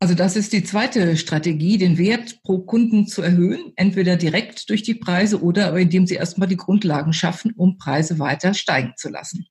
Also 0.00 0.14
das 0.14 0.36
ist 0.36 0.54
die 0.54 0.64
zweite 0.64 1.16
Strategie, 1.18 1.76
den 1.76 1.98
Wert 1.98 2.42
pro 2.42 2.60
Kunden 2.60 3.06
zu 3.06 3.20
erhöhen, 3.20 3.72
entweder 3.76 4.16
direkt 4.16 4.70
durch 4.70 4.82
die 4.82 4.94
Preise 4.94 5.42
oder 5.42 5.76
indem 5.76 6.06
sie 6.06 6.14
erstmal 6.14 6.48
die 6.48 6.56
Grundlagen 6.56 7.12
schaffen, 7.12 7.52
um 7.56 7.76
Preise 7.76 8.18
weiter 8.18 8.54
steigen 8.54 8.94
zu 8.96 9.10
lassen. 9.10 9.46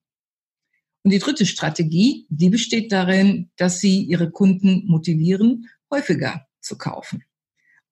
Und 1.03 1.11
die 1.11 1.19
dritte 1.19 1.45
Strategie, 1.45 2.25
die 2.29 2.49
besteht 2.49 2.91
darin, 2.91 3.51
dass 3.57 3.79
sie 3.79 4.01
ihre 4.01 4.31
Kunden 4.31 4.85
motivieren, 4.87 5.69
häufiger 5.91 6.47
zu 6.59 6.75
kaufen. 6.77 7.23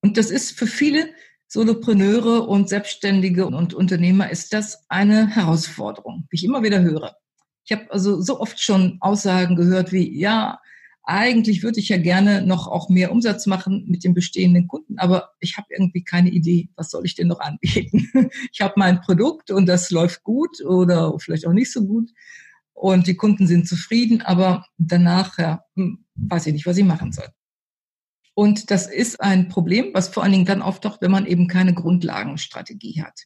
Und 0.01 0.17
das 0.17 0.31
ist 0.31 0.57
für 0.57 0.67
viele 0.67 1.09
Solopreneure 1.53 2.47
und 2.47 2.67
Selbstständige 2.67 3.45
und 3.45 3.75
Unternehmer 3.75 4.31
ist 4.31 4.53
das 4.53 4.85
eine 4.89 5.27
Herausforderung, 5.27 6.25
wie 6.31 6.37
ich 6.37 6.45
immer 6.45 6.63
wieder 6.63 6.81
höre. 6.81 7.15
Ich 7.63 7.71
habe 7.71 7.91
also 7.91 8.19
so 8.21 8.39
oft 8.39 8.59
schon 8.59 8.97
Aussagen 9.01 9.55
gehört 9.55 9.91
wie, 9.91 10.19
ja, 10.19 10.59
eigentlich 11.03 11.61
würde 11.61 11.79
ich 11.79 11.89
ja 11.89 11.97
gerne 11.97 12.41
noch 12.41 12.67
auch 12.67 12.89
mehr 12.89 13.11
Umsatz 13.11 13.45
machen 13.45 13.85
mit 13.87 14.03
den 14.03 14.15
bestehenden 14.15 14.67
Kunden, 14.67 14.97
aber 14.97 15.29
ich 15.41 15.55
habe 15.55 15.67
irgendwie 15.69 16.03
keine 16.03 16.31
Idee, 16.31 16.69
was 16.75 16.89
soll 16.89 17.05
ich 17.05 17.13
denn 17.13 17.27
noch 17.27 17.39
anbieten? 17.39 18.09
Ich 18.51 18.61
habe 18.61 18.73
mein 18.77 19.01
Produkt 19.01 19.51
und 19.51 19.67
das 19.67 19.91
läuft 19.91 20.23
gut 20.23 20.59
oder 20.65 21.13
vielleicht 21.19 21.45
auch 21.45 21.53
nicht 21.53 21.71
so 21.71 21.85
gut 21.85 22.09
und 22.73 23.05
die 23.05 23.15
Kunden 23.15 23.45
sind 23.45 23.67
zufrieden, 23.67 24.23
aber 24.23 24.65
danach 24.79 25.37
ja, 25.37 25.63
hm, 25.75 26.03
weiß 26.15 26.47
ich 26.47 26.53
nicht, 26.53 26.65
was 26.65 26.77
ich 26.77 26.83
machen 26.83 27.11
soll. 27.11 27.27
Und 28.35 28.71
das 28.71 28.87
ist 28.87 29.21
ein 29.21 29.47
Problem, 29.47 29.91
was 29.93 30.09
vor 30.09 30.23
allen 30.23 30.31
Dingen 30.31 30.45
dann 30.45 30.61
auftaucht, 30.61 31.01
wenn 31.01 31.11
man 31.11 31.25
eben 31.25 31.47
keine 31.47 31.73
Grundlagenstrategie 31.73 33.03
hat. 33.03 33.25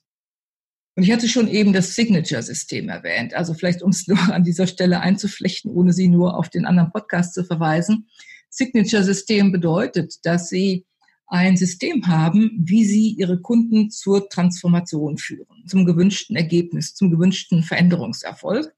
Und 0.96 1.04
ich 1.04 1.12
hatte 1.12 1.28
schon 1.28 1.48
eben 1.48 1.74
das 1.74 1.94
Signature-System 1.94 2.90
erwähnt. 2.90 3.36
Also 3.36 3.54
vielleicht, 3.54 3.84
um 3.84 3.92
es 3.92 4.08
nur 4.08 4.20
an 4.34 4.44
dieser 4.44 4.68
Stelle 4.68 5.00
einzuflechten, 5.00 5.72
ohne 5.72 5.94
Sie 5.94 6.08
nur 6.08 6.36
auf 6.36 6.50
den 6.50 6.66
anderen 6.66 6.92
Podcast 6.92 7.36
zu 7.36 7.44
verweisen. 7.46 8.10
Signature-System 8.50 9.52
bedeutet, 9.52 10.26
dass 10.26 10.50
Sie 10.50 10.86
ein 11.28 11.56
System 11.56 12.08
haben, 12.08 12.52
wie 12.64 12.84
Sie 12.84 13.10
Ihre 13.12 13.40
Kunden 13.42 13.92
zur 13.92 14.28
Transformation 14.28 15.18
führen, 15.18 15.66
zum 15.68 15.86
gewünschten 15.86 16.36
Ergebnis, 16.36 16.96
zum 16.96 17.12
gewünschten 17.12 17.64
Veränderungserfolg, 17.64 18.74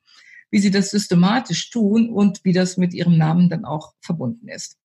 wie 0.52 0.60
Sie 0.60 0.72
das 0.72 0.90
systematisch 0.90 1.70
tun 1.70 2.10
und 2.10 2.44
wie 2.44 2.54
das 2.54 2.76
mit 2.76 2.94
Ihrem 2.94 3.18
Namen 3.18 3.50
dann 3.50 3.66
auch 3.66 3.94
verbunden 4.02 4.50
ist. 4.50 4.78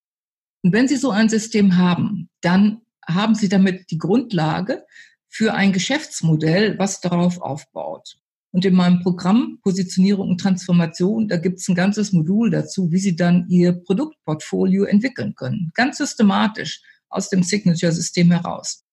Und 0.64 0.72
wenn 0.72 0.88
Sie 0.88 0.96
so 0.96 1.10
ein 1.10 1.28
System 1.28 1.76
haben, 1.76 2.30
dann 2.40 2.80
haben 3.06 3.34
Sie 3.34 3.50
damit 3.50 3.90
die 3.90 3.98
Grundlage 3.98 4.84
für 5.28 5.52
ein 5.52 5.72
Geschäftsmodell, 5.72 6.78
was 6.78 7.02
darauf 7.02 7.38
aufbaut. 7.42 8.16
Und 8.50 8.64
in 8.64 8.74
meinem 8.74 9.00
Programm 9.00 9.58
Positionierung 9.62 10.30
und 10.30 10.40
Transformation, 10.40 11.28
da 11.28 11.36
gibt 11.36 11.58
es 11.58 11.68
ein 11.68 11.74
ganzes 11.74 12.12
Modul 12.12 12.50
dazu, 12.50 12.90
wie 12.90 12.98
Sie 12.98 13.14
dann 13.14 13.46
Ihr 13.50 13.72
Produktportfolio 13.72 14.84
entwickeln 14.84 15.34
können. 15.34 15.70
Ganz 15.74 15.98
systematisch 15.98 16.80
aus 17.10 17.28
dem 17.28 17.42
Signature-System 17.42 18.30
heraus. 18.30 18.84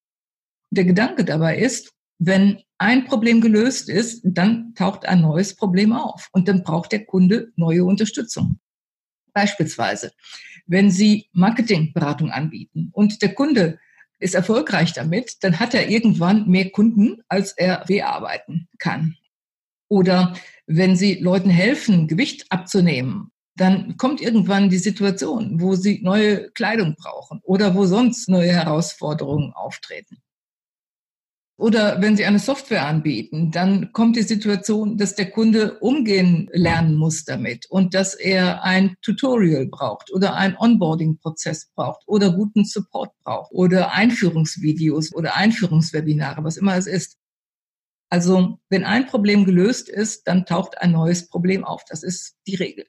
Der 0.70 0.84
Gedanke 0.84 1.24
dabei 1.24 1.56
ist, 1.56 1.90
wenn 2.18 2.60
ein 2.76 3.06
Problem 3.06 3.40
gelöst 3.40 3.88
ist, 3.88 4.20
dann 4.24 4.74
taucht 4.74 5.06
ein 5.06 5.22
neues 5.22 5.56
Problem 5.56 5.92
auf 5.92 6.28
und 6.32 6.48
dann 6.48 6.64
braucht 6.64 6.92
der 6.92 7.06
Kunde 7.06 7.50
neue 7.56 7.84
Unterstützung. 7.84 8.58
Beispielsweise, 9.32 10.12
wenn 10.66 10.90
Sie 10.90 11.28
Marketingberatung 11.32 12.30
anbieten 12.30 12.90
und 12.92 13.22
der 13.22 13.34
Kunde 13.34 13.78
ist 14.18 14.34
erfolgreich 14.34 14.92
damit, 14.92 15.42
dann 15.42 15.58
hat 15.58 15.74
er 15.74 15.88
irgendwann 15.88 16.48
mehr 16.48 16.70
Kunden, 16.70 17.22
als 17.28 17.52
er 17.52 17.84
bearbeiten 17.86 18.68
kann. 18.78 19.16
Oder 19.88 20.34
wenn 20.66 20.96
Sie 20.96 21.14
Leuten 21.14 21.50
helfen, 21.50 22.06
Gewicht 22.06 22.46
abzunehmen, 22.50 23.32
dann 23.56 23.96
kommt 23.96 24.20
irgendwann 24.20 24.70
die 24.70 24.78
Situation, 24.78 25.60
wo 25.60 25.74
sie 25.74 26.00
neue 26.02 26.50
Kleidung 26.52 26.94
brauchen 26.96 27.40
oder 27.42 27.74
wo 27.74 27.84
sonst 27.84 28.28
neue 28.28 28.52
Herausforderungen 28.52 29.52
auftreten. 29.52 30.21
Oder 31.62 32.02
wenn 32.02 32.16
Sie 32.16 32.24
eine 32.24 32.40
Software 32.40 32.88
anbieten, 32.88 33.52
dann 33.52 33.92
kommt 33.92 34.16
die 34.16 34.22
Situation, 34.22 34.98
dass 34.98 35.14
der 35.14 35.30
Kunde 35.30 35.78
umgehen 35.78 36.50
lernen 36.52 36.96
muss 36.96 37.24
damit 37.24 37.66
und 37.70 37.94
dass 37.94 38.14
er 38.14 38.64
ein 38.64 38.96
Tutorial 39.00 39.66
braucht 39.66 40.12
oder 40.12 40.34
einen 40.34 40.56
Onboarding-Prozess 40.56 41.70
braucht 41.76 42.02
oder 42.08 42.32
guten 42.32 42.64
Support 42.64 43.12
braucht 43.22 43.52
oder 43.52 43.92
Einführungsvideos 43.92 45.14
oder 45.14 45.36
Einführungswebinare, 45.36 46.42
was 46.42 46.56
immer 46.56 46.76
es 46.76 46.88
ist. 46.88 47.16
Also 48.10 48.58
wenn 48.68 48.82
ein 48.82 49.06
Problem 49.06 49.44
gelöst 49.44 49.88
ist, 49.88 50.26
dann 50.26 50.44
taucht 50.46 50.78
ein 50.78 50.90
neues 50.90 51.28
Problem 51.28 51.62
auf. 51.62 51.84
Das 51.88 52.02
ist 52.02 52.34
die 52.48 52.56
Regel. 52.56 52.86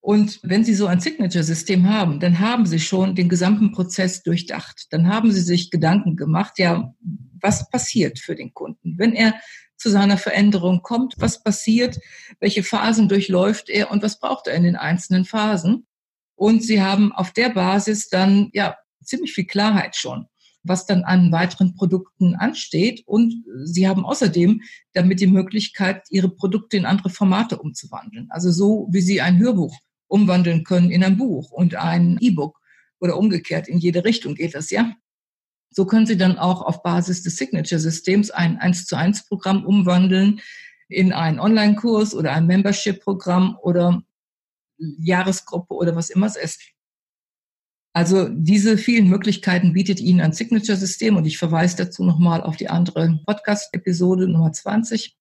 Und 0.00 0.40
wenn 0.42 0.64
Sie 0.64 0.74
so 0.74 0.86
ein 0.86 1.00
Signature-System 1.00 1.86
haben, 1.90 2.20
dann 2.20 2.38
haben 2.38 2.64
Sie 2.64 2.80
schon 2.80 3.14
den 3.14 3.28
gesamten 3.28 3.70
Prozess 3.70 4.22
durchdacht. 4.22 4.86
Dann 4.88 5.08
haben 5.08 5.30
Sie 5.30 5.42
sich 5.42 5.70
Gedanken 5.70 6.16
gemacht, 6.16 6.58
ja, 6.58 6.94
was 7.42 7.68
passiert 7.68 8.18
für 8.18 8.34
den 8.34 8.54
Kunden? 8.54 8.94
Wenn 8.96 9.12
er 9.12 9.34
zu 9.76 9.90
seiner 9.90 10.16
Veränderung 10.16 10.82
kommt, 10.82 11.14
was 11.18 11.42
passiert? 11.42 11.98
Welche 12.40 12.62
Phasen 12.62 13.08
durchläuft 13.08 13.68
er 13.68 13.90
und 13.90 14.02
was 14.02 14.18
braucht 14.18 14.46
er 14.46 14.54
in 14.54 14.62
den 14.62 14.76
einzelnen 14.76 15.24
Phasen? 15.24 15.86
Und 16.36 16.62
Sie 16.62 16.80
haben 16.80 17.12
auf 17.12 17.32
der 17.32 17.50
Basis 17.50 18.08
dann, 18.08 18.50
ja, 18.52 18.76
ziemlich 19.04 19.32
viel 19.32 19.46
Klarheit 19.46 19.96
schon 19.96 20.26
was 20.64 20.86
dann 20.86 21.04
an 21.04 21.32
weiteren 21.32 21.74
Produkten 21.74 22.34
ansteht. 22.34 23.02
Und 23.06 23.44
sie 23.64 23.88
haben 23.88 24.04
außerdem 24.04 24.62
damit 24.92 25.20
die 25.20 25.26
Möglichkeit, 25.26 26.04
ihre 26.10 26.28
Produkte 26.28 26.76
in 26.76 26.86
andere 26.86 27.10
Formate 27.10 27.58
umzuwandeln. 27.58 28.28
Also 28.30 28.50
so, 28.50 28.88
wie 28.90 29.00
sie 29.00 29.20
ein 29.20 29.38
Hörbuch 29.38 29.76
umwandeln 30.08 30.64
können 30.64 30.90
in 30.90 31.02
ein 31.02 31.16
Buch 31.16 31.50
und 31.50 31.74
ein 31.74 32.18
E-Book 32.20 32.58
oder 33.00 33.16
umgekehrt. 33.16 33.68
In 33.68 33.78
jede 33.78 34.04
Richtung 34.04 34.34
geht 34.34 34.54
das, 34.54 34.70
ja. 34.70 34.94
So 35.72 35.86
können 35.86 36.06
Sie 36.06 36.16
dann 36.16 36.38
auch 36.38 36.62
auf 36.62 36.82
Basis 36.82 37.22
des 37.22 37.36
Signature-Systems 37.36 38.30
ein 38.30 38.58
1 38.58 38.86
zu 38.86 38.96
1 38.96 39.26
Programm 39.26 39.64
umwandeln 39.64 40.40
in 40.88 41.12
einen 41.12 41.40
Online-Kurs 41.40 42.14
oder 42.14 42.32
ein 42.32 42.46
Membership-Programm 42.46 43.58
oder 43.62 44.02
Jahresgruppe 44.78 45.74
oder 45.74 45.96
was 45.96 46.10
immer 46.10 46.26
es 46.26 46.36
ist. 46.36 46.60
Also 47.94 48.28
diese 48.28 48.78
vielen 48.78 49.08
Möglichkeiten 49.08 49.72
bietet 49.72 50.00
Ihnen 50.00 50.20
ein 50.20 50.32
Signature-System 50.32 51.16
und 51.16 51.26
ich 51.26 51.38
verweise 51.38 51.76
dazu 51.76 52.04
nochmal 52.04 52.42
auf 52.42 52.56
die 52.56 52.68
andere 52.68 53.20
Podcast-Episode 53.26 54.28
Nummer 54.28 54.52
20. 54.52 55.16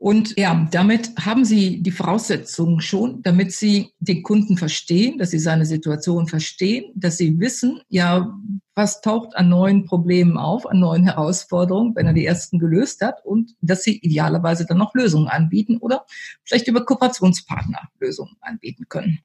Und 0.00 0.38
ja, 0.38 0.68
damit 0.70 1.12
haben 1.18 1.44
Sie 1.44 1.82
die 1.82 1.90
Voraussetzungen 1.90 2.80
schon, 2.80 3.22
damit 3.22 3.52
Sie 3.52 3.90
den 3.98 4.22
Kunden 4.22 4.56
verstehen, 4.56 5.18
dass 5.18 5.30
Sie 5.30 5.40
seine 5.40 5.66
Situation 5.66 6.28
verstehen, 6.28 6.92
dass 6.94 7.16
Sie 7.16 7.38
wissen, 7.40 7.80
ja, 7.88 8.38
was 8.78 9.00
taucht 9.00 9.36
an 9.36 9.48
neuen 9.48 9.86
Problemen 9.86 10.38
auf, 10.38 10.64
an 10.64 10.78
neuen 10.78 11.02
Herausforderungen, 11.02 11.96
wenn 11.96 12.06
er 12.06 12.12
die 12.12 12.24
ersten 12.24 12.60
gelöst 12.60 13.02
hat 13.02 13.24
und 13.24 13.56
dass 13.60 13.82
Sie 13.82 13.98
idealerweise 13.98 14.66
dann 14.66 14.78
noch 14.78 14.94
Lösungen 14.94 15.26
anbieten 15.26 15.78
oder 15.78 16.06
vielleicht 16.44 16.68
über 16.68 16.84
Kooperationspartner 16.84 17.88
Lösungen 17.98 18.36
anbieten 18.40 18.84
können, 18.88 19.18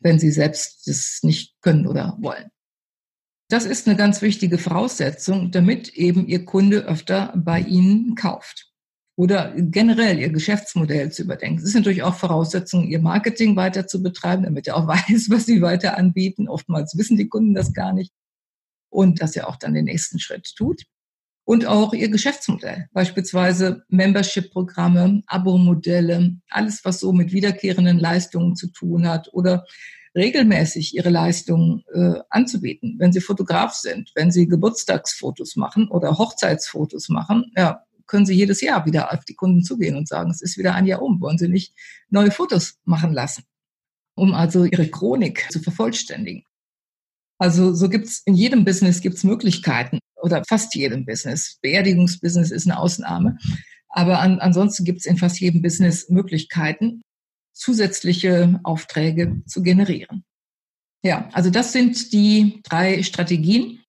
wenn 0.00 0.18
Sie 0.18 0.32
selbst 0.32 0.88
das 0.88 1.20
nicht 1.22 1.54
können 1.62 1.86
oder 1.86 2.18
wollen. 2.20 2.50
Das 3.48 3.64
ist 3.64 3.86
eine 3.86 3.96
ganz 3.96 4.22
wichtige 4.22 4.58
Voraussetzung, 4.58 5.52
damit 5.52 5.90
eben 5.90 6.26
Ihr 6.26 6.44
Kunde 6.44 6.84
öfter 6.84 7.32
bei 7.36 7.60
Ihnen 7.60 8.16
kauft 8.16 8.72
oder 9.16 9.52
generell 9.56 10.18
ihr 10.18 10.30
Geschäftsmodell 10.30 11.12
zu 11.12 11.22
überdenken. 11.22 11.58
Es 11.58 11.68
ist 11.68 11.74
natürlich 11.76 12.02
auch 12.02 12.16
Voraussetzung, 12.16 12.88
ihr 12.88 12.98
Marketing 12.98 13.54
weiter 13.54 13.86
zu 13.86 14.02
betreiben, 14.02 14.42
damit 14.42 14.66
er 14.66 14.76
auch 14.76 14.86
weiß, 14.88 15.30
was 15.30 15.46
sie 15.46 15.62
weiter 15.62 15.96
anbieten. 15.96 16.48
Oftmals 16.48 16.98
wissen 16.98 17.16
die 17.16 17.28
Kunden 17.28 17.54
das 17.54 17.72
gar 17.72 17.92
nicht 17.92 18.12
und 18.94 19.20
dass 19.20 19.34
er 19.34 19.48
auch 19.48 19.56
dann 19.56 19.74
den 19.74 19.86
nächsten 19.86 20.20
Schritt 20.20 20.54
tut. 20.56 20.84
Und 21.46 21.66
auch 21.66 21.92
ihr 21.92 22.08
Geschäftsmodell, 22.08 22.86
beispielsweise 22.92 23.82
Membership-Programme, 23.88 25.22
Abo-Modelle, 25.26 26.36
alles, 26.48 26.84
was 26.84 27.00
so 27.00 27.12
mit 27.12 27.32
wiederkehrenden 27.32 27.98
Leistungen 27.98 28.56
zu 28.56 28.68
tun 28.68 29.06
hat 29.06 29.28
oder 29.32 29.66
regelmäßig 30.16 30.94
ihre 30.94 31.10
Leistungen 31.10 31.82
äh, 31.92 32.20
anzubieten. 32.30 32.96
Wenn 32.98 33.12
sie 33.12 33.20
Fotograf 33.20 33.74
sind, 33.74 34.12
wenn 34.14 34.30
sie 34.30 34.46
Geburtstagsfotos 34.46 35.56
machen 35.56 35.88
oder 35.88 36.16
Hochzeitsfotos 36.16 37.10
machen, 37.10 37.52
ja, 37.56 37.84
können 38.06 38.26
Sie 38.26 38.34
jedes 38.34 38.60
Jahr 38.60 38.84
wieder 38.84 39.12
auf 39.12 39.24
die 39.24 39.34
Kunden 39.34 39.62
zugehen 39.62 39.96
und 39.96 40.06
sagen, 40.06 40.30
es 40.30 40.42
ist 40.42 40.58
wieder 40.58 40.74
ein 40.74 40.86
Jahr 40.86 41.00
um, 41.00 41.20
wollen 41.22 41.38
Sie 41.38 41.48
nicht 41.48 41.74
neue 42.10 42.30
Fotos 42.30 42.78
machen 42.84 43.14
lassen, 43.14 43.44
um 44.14 44.34
also 44.34 44.64
Ihre 44.64 44.88
Chronik 44.88 45.46
zu 45.50 45.58
vervollständigen. 45.58 46.44
Also 47.44 47.74
so 47.74 47.90
gibt's 47.90 48.22
in 48.24 48.32
jedem 48.32 48.64
Business 48.64 49.02
gibt's 49.02 49.22
Möglichkeiten 49.22 49.98
oder 50.16 50.42
fast 50.48 50.74
jedem 50.74 51.04
Business. 51.04 51.58
Beerdigungsbusiness 51.60 52.50
ist 52.50 52.66
eine 52.66 52.78
Ausnahme. 52.78 53.36
Aber 53.90 54.20
an, 54.20 54.38
ansonsten 54.38 54.86
gibt's 54.86 55.04
in 55.04 55.18
fast 55.18 55.38
jedem 55.40 55.60
Business 55.60 56.08
Möglichkeiten, 56.08 57.02
zusätzliche 57.52 58.60
Aufträge 58.62 59.42
zu 59.46 59.62
generieren. 59.62 60.24
Ja, 61.02 61.28
also 61.34 61.50
das 61.50 61.72
sind 61.72 62.14
die 62.14 62.62
drei 62.64 63.02
Strategien, 63.02 63.80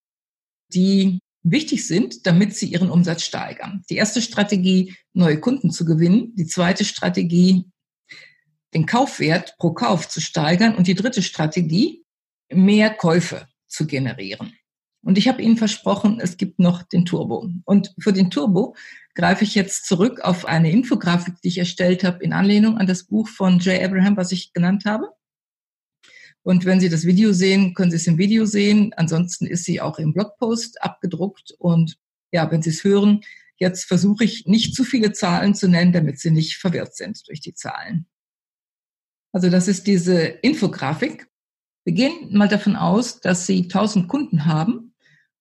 die 0.73 1.19
wichtig 1.41 1.87
sind, 1.87 2.27
damit 2.27 2.57
sie 2.57 2.65
ihren 2.65 2.91
Umsatz 2.91 3.23
steigern. 3.23 3.85
Die 3.89 3.95
erste 3.95 4.21
Strategie, 4.21 4.93
neue 5.13 5.39
Kunden 5.39 5.71
zu 5.71 5.85
gewinnen. 5.85 6.35
Die 6.35 6.45
zweite 6.45 6.83
Strategie, 6.83 7.71
den 8.73 8.85
Kaufwert 8.85 9.55
pro 9.59 9.71
Kauf 9.71 10.09
zu 10.09 10.19
steigern. 10.19 10.75
Und 10.75 10.87
die 10.87 10.95
dritte 10.95 11.21
Strategie, 11.21 12.04
mehr 12.49 12.91
Käufe 12.91 13.47
zu 13.67 13.87
generieren. 13.87 14.53
Und 15.03 15.19
ich 15.19 15.27
habe 15.27 15.41
Ihnen 15.41 15.57
versprochen, 15.57 16.19
es 16.19 16.37
gibt 16.37 16.57
noch 16.57 16.81
den 16.81 17.05
Turbo. 17.05 17.47
Und 17.65 17.93
für 17.99 18.11
den 18.11 18.31
Turbo 18.31 18.75
greife 19.13 19.43
ich 19.43 19.53
jetzt 19.53 19.85
zurück 19.85 20.21
auf 20.21 20.45
eine 20.45 20.71
Infografik, 20.71 21.35
die 21.41 21.49
ich 21.49 21.59
erstellt 21.59 22.03
habe 22.03 22.23
in 22.23 22.33
Anlehnung 22.33 22.79
an 22.79 22.87
das 22.87 23.03
Buch 23.03 23.27
von 23.27 23.59
Jay 23.59 23.83
Abraham, 23.83 24.17
was 24.17 24.31
ich 24.31 24.51
genannt 24.51 24.85
habe. 24.85 25.09
Und 26.41 26.65
wenn 26.65 26.79
Sie 26.79 26.89
das 26.89 27.05
Video 27.05 27.33
sehen, 27.33 27.73
können 27.73 27.91
Sie 27.91 27.97
es 27.97 28.07
im 28.07 28.17
Video 28.17 28.45
sehen. 28.45 28.93
Ansonsten 28.97 29.47
ist 29.47 29.63
sie 29.63 29.81
auch 29.81 29.99
im 29.99 30.13
Blogpost 30.13 30.81
abgedruckt. 30.81 31.53
Und 31.57 31.97
ja, 32.31 32.49
wenn 32.51 32.61
Sie 32.61 32.69
es 32.71 32.83
hören, 32.83 33.21
jetzt 33.57 33.85
versuche 33.85 34.23
ich 34.23 34.45
nicht 34.45 34.75
zu 34.75 34.83
viele 34.83 35.11
Zahlen 35.11 35.55
zu 35.55 35.67
nennen, 35.67 35.93
damit 35.93 36.19
Sie 36.19 36.31
nicht 36.31 36.57
verwirrt 36.57 36.95
sind 36.95 37.27
durch 37.27 37.41
die 37.41 37.53
Zahlen. 37.53 38.07
Also 39.31 39.49
das 39.49 39.67
ist 39.67 39.87
diese 39.87 40.19
Infografik. 40.19 41.27
Wir 41.85 41.93
gehen 41.93 42.35
mal 42.35 42.49
davon 42.49 42.75
aus, 42.75 43.21
dass 43.21 43.45
Sie 43.45 43.63
1000 43.63 44.07
Kunden 44.09 44.45
haben 44.45 44.85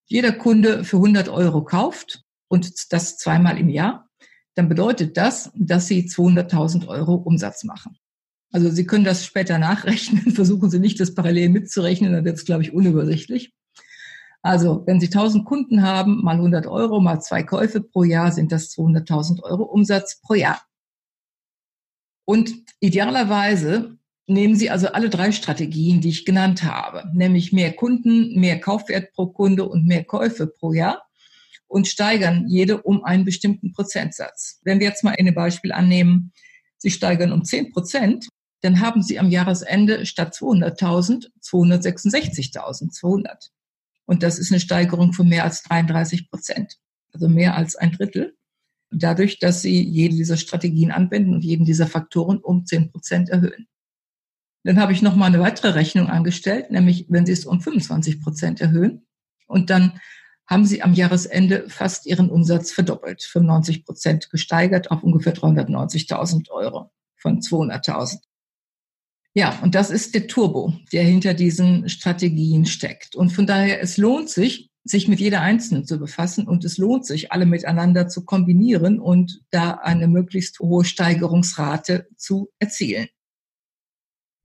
jeder 0.07 0.33
Kunde 0.33 0.85
für 0.85 0.97
100 0.97 1.29
Euro 1.29 1.65
kauft 1.65 2.23
und 2.49 2.93
das 2.93 3.17
zweimal 3.17 3.59
im 3.59 3.69
Jahr, 3.69 4.09
dann 4.55 4.69
bedeutet 4.69 5.17
das, 5.17 5.51
dass 5.55 5.87
Sie 5.87 6.07
200.000 6.07 6.87
Euro 6.87 7.15
Umsatz 7.15 7.65
machen. 7.65 7.97
Also 8.53 8.71
Sie 8.71 8.87
können 8.87 9.05
das 9.05 9.25
später 9.25 9.59
nachrechnen. 9.59 10.33
Versuchen 10.33 10.71
Sie 10.71 10.79
nicht, 10.79 11.01
das 11.01 11.15
parallel 11.15 11.49
mitzurechnen, 11.49 12.13
dann 12.13 12.25
wird 12.25 12.37
es, 12.37 12.45
glaube 12.45 12.63
ich, 12.63 12.73
unübersichtlich. 12.73 13.53
Also, 14.43 14.85
wenn 14.87 15.01
Sie 15.01 15.07
1000 15.07 15.47
Kunden 15.47 15.83
haben, 15.83 16.23
mal 16.23 16.37
100 16.37 16.67
Euro, 16.67 17.01
mal 17.01 17.21
zwei 17.21 17.43
Käufe 17.43 17.81
pro 17.81 18.05
Jahr, 18.05 18.31
sind 18.31 18.53
das 18.53 18.71
200.000 18.77 19.43
Euro 19.43 19.63
Umsatz 19.63 20.21
pro 20.21 20.35
Jahr. 20.35 20.61
Und 22.27 22.55
idealerweise 22.79 23.94
nehmen 24.27 24.57
Sie 24.57 24.71
also 24.71 24.89
alle 24.89 25.11
drei 25.11 25.33
Strategien, 25.33 26.01
die 26.01 26.09
ich 26.09 26.25
genannt 26.25 26.63
habe, 26.63 27.05
nämlich 27.13 27.53
mehr 27.53 27.73
Kunden, 27.73 28.39
mehr 28.39 28.61
Kaufwert 28.61 29.13
pro 29.13 29.27
Kunde 29.27 29.69
und 29.69 29.87
mehr 29.87 30.05
Käufe 30.05 30.47
pro 30.47 30.73
Jahr 30.73 31.03
und 31.67 31.89
steigern 31.89 32.47
jede 32.49 32.83
um 32.83 33.05
einen 33.05 33.25
bestimmten 33.25 33.73
Prozentsatz. 33.73 34.61
Wenn 34.63 34.81
wir 34.81 34.87
jetzt 34.87 35.05
mal 35.05 35.15
ein 35.19 35.35
Beispiel 35.35 35.73
annehmen, 35.73 36.33
Sie 36.79 36.91
steigern 36.91 37.33
um 37.33 37.45
10 37.45 37.73
Prozent, 37.73 38.29
dann 38.61 38.81
haben 38.81 39.03
Sie 39.03 39.19
am 39.19 39.31
Jahresende 39.31 40.07
statt 40.07 40.35
200.000 40.35 41.31
266.200. 41.43 43.51
Und 44.07 44.23
das 44.23 44.39
ist 44.39 44.53
eine 44.53 44.61
Steigerung 44.61 45.13
von 45.13 45.29
mehr 45.29 45.45
als 45.45 45.63
33 45.63 46.31
Prozent, 46.31 46.79
also 47.13 47.29
mehr 47.29 47.57
als 47.57 47.77
ein 47.77 47.93
Drittel. 47.93 48.37
Dadurch, 48.91 49.39
dass 49.39 49.63
Sie 49.63 49.83
jede 49.83 50.15
dieser 50.15 50.37
Strategien 50.37 50.93
anwenden 50.93 51.35
und 51.35 51.43
jeden 51.43 51.65
dieser 51.65 51.87
Faktoren 51.87 52.39
um 52.39 52.67
10 52.67 52.91
Prozent 52.91 53.31
erhöhen. 53.31 53.67
Dann 54.65 54.81
habe 54.81 54.93
ich 54.93 55.03
noch 55.03 55.15
mal 55.15 55.27
eine 55.27 55.41
weitere 55.41 55.69
Rechnung 55.69 56.09
angestellt, 56.09 56.71
nämlich 56.71 57.07
wenn 57.09 57.27
Sie 57.27 57.33
es 57.33 57.45
um 57.45 57.61
25 57.61 58.23
Prozent 58.23 58.61
erhöhen 58.61 59.07
und 59.47 59.71
dann 59.71 60.01
haben 60.47 60.65
Sie 60.65 60.83
am 60.83 60.95
Jahresende 60.95 61.67
fast 61.69 62.07
Ihren 62.07 62.31
Umsatz 62.31 62.73
verdoppelt, 62.73 63.23
95 63.23 63.85
Prozent 63.85 64.31
gesteigert 64.31 64.91
auf 64.91 65.03
ungefähr 65.03 65.35
390.000 65.35 66.51
Euro 66.51 66.91
von 67.17 67.41
200.000. 67.41 68.19
Ja, 69.33 69.59
und 69.63 69.75
das 69.75 69.91
ist 69.91 70.15
der 70.15 70.29
Turbo, 70.29 70.75
der 70.93 71.03
hinter 71.03 71.35
diesen 71.35 71.89
Strategien 71.89 72.67
steckt. 72.67 73.17
Und 73.17 73.31
von 73.31 73.47
daher, 73.47 73.83
es 73.83 73.97
lohnt 73.97 74.29
sich, 74.29 74.71
sich 74.85 75.09
mit 75.09 75.19
jeder 75.19 75.41
einzelnen 75.41 75.87
zu 75.87 75.99
befassen 75.99 76.47
und 76.47 76.65
es 76.65 76.79
lohnt 76.79 77.07
sich, 77.07 77.33
alle 77.33 77.47
miteinander 77.47 78.07
zu 78.07 78.25
kombinieren 78.25 79.01
und 79.01 79.41
da 79.51 79.73
eine 79.73 80.07
möglichst 80.09 80.61
hohe 80.61 80.85
Steigerungsrate 80.85 82.07
zu 82.17 82.51
erzielen. 82.59 83.09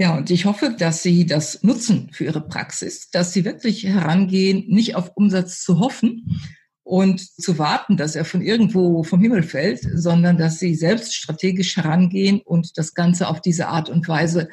Ja, 0.01 0.15
und 0.15 0.29
ich 0.29 0.45
hoffe, 0.45 0.73
dass 0.77 1.03
Sie 1.03 1.25
das 1.25 1.61
nutzen 1.61 2.09
für 2.13 2.23
Ihre 2.23 2.39
Praxis, 2.39 3.09
dass 3.11 3.33
Sie 3.33 3.43
wirklich 3.43 3.83
herangehen, 3.83 4.63
nicht 4.69 4.95
auf 4.95 5.11
Umsatz 5.15 5.61
zu 5.61 5.79
hoffen 5.79 6.39
und 6.83 7.19
zu 7.19 7.57
warten, 7.57 7.97
dass 7.97 8.15
er 8.15 8.23
von 8.23 8.41
irgendwo 8.41 9.03
vom 9.03 9.21
Himmel 9.21 9.43
fällt, 9.43 9.81
sondern 9.93 10.37
dass 10.37 10.57
Sie 10.57 10.73
selbst 10.73 11.13
strategisch 11.13 11.75
herangehen 11.75 12.39
und 12.39 12.77
das 12.77 12.93
Ganze 12.93 13.27
auf 13.27 13.41
diese 13.41 13.67
Art 13.67 13.89
und 13.89 14.07
Weise 14.07 14.47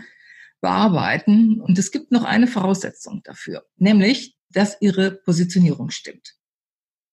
bearbeiten. 0.60 1.60
Und 1.60 1.78
es 1.78 1.92
gibt 1.92 2.10
noch 2.10 2.24
eine 2.24 2.48
Voraussetzung 2.48 3.22
dafür, 3.22 3.64
nämlich, 3.76 4.36
dass 4.50 4.76
Ihre 4.80 5.12
Positionierung 5.12 5.90
stimmt. 5.90 6.34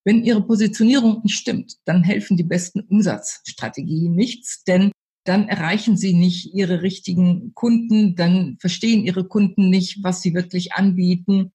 Wenn 0.06 0.26
Ihre 0.26 0.42
Positionierung 0.42 1.22
nicht 1.22 1.38
stimmt, 1.38 1.76
dann 1.86 2.04
helfen 2.04 2.36
die 2.36 2.44
besten 2.44 2.80
Umsatzstrategien 2.80 4.16
nichts, 4.16 4.64
denn 4.64 4.92
dann 5.24 5.48
erreichen 5.48 5.98
sie 5.98 6.14
nicht 6.14 6.54
ihre 6.54 6.82
richtigen 6.82 7.54
Kunden, 7.54 8.16
dann 8.16 8.58
verstehen 8.60 9.04
ihre 9.04 9.26
Kunden 9.26 9.70
nicht, 9.70 10.04
was 10.04 10.22
sie 10.22 10.34
wirklich 10.34 10.74
anbieten 10.74 11.54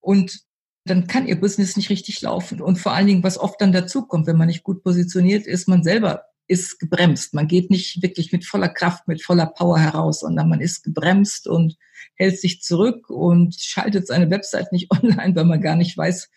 und 0.00 0.40
dann 0.84 1.06
kann 1.06 1.26
ihr 1.26 1.38
Business 1.38 1.76
nicht 1.76 1.90
richtig 1.90 2.20
laufen. 2.22 2.60
Und 2.60 2.78
vor 2.78 2.92
allen 2.92 3.06
Dingen, 3.06 3.22
was 3.22 3.38
oft 3.38 3.60
dann 3.60 3.72
dazu 3.72 4.06
kommt, 4.06 4.26
wenn 4.26 4.38
man 4.38 4.48
nicht 4.48 4.62
gut 4.62 4.82
positioniert 4.82 5.46
ist, 5.46 5.68
man 5.68 5.82
selber 5.82 6.24
ist 6.46 6.80
gebremst. 6.80 7.32
Man 7.32 7.46
geht 7.46 7.70
nicht 7.70 8.02
wirklich 8.02 8.32
mit 8.32 8.44
voller 8.44 8.68
Kraft, 8.68 9.06
mit 9.06 9.22
voller 9.22 9.46
Power 9.46 9.78
heraus, 9.78 10.20
sondern 10.20 10.48
man 10.48 10.60
ist 10.60 10.82
gebremst 10.82 11.46
und 11.46 11.76
hält 12.16 12.40
sich 12.40 12.60
zurück 12.60 13.08
und 13.08 13.54
schaltet 13.54 14.06
seine 14.06 14.30
Website 14.30 14.72
nicht 14.72 14.90
online, 15.02 15.34
weil 15.36 15.44
man 15.44 15.60
gar 15.60 15.76
nicht 15.76 15.96
weiß, 15.96 16.28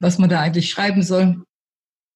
was 0.00 0.18
man 0.18 0.30
da 0.30 0.40
eigentlich 0.40 0.70
schreiben 0.70 1.02
soll. 1.02 1.44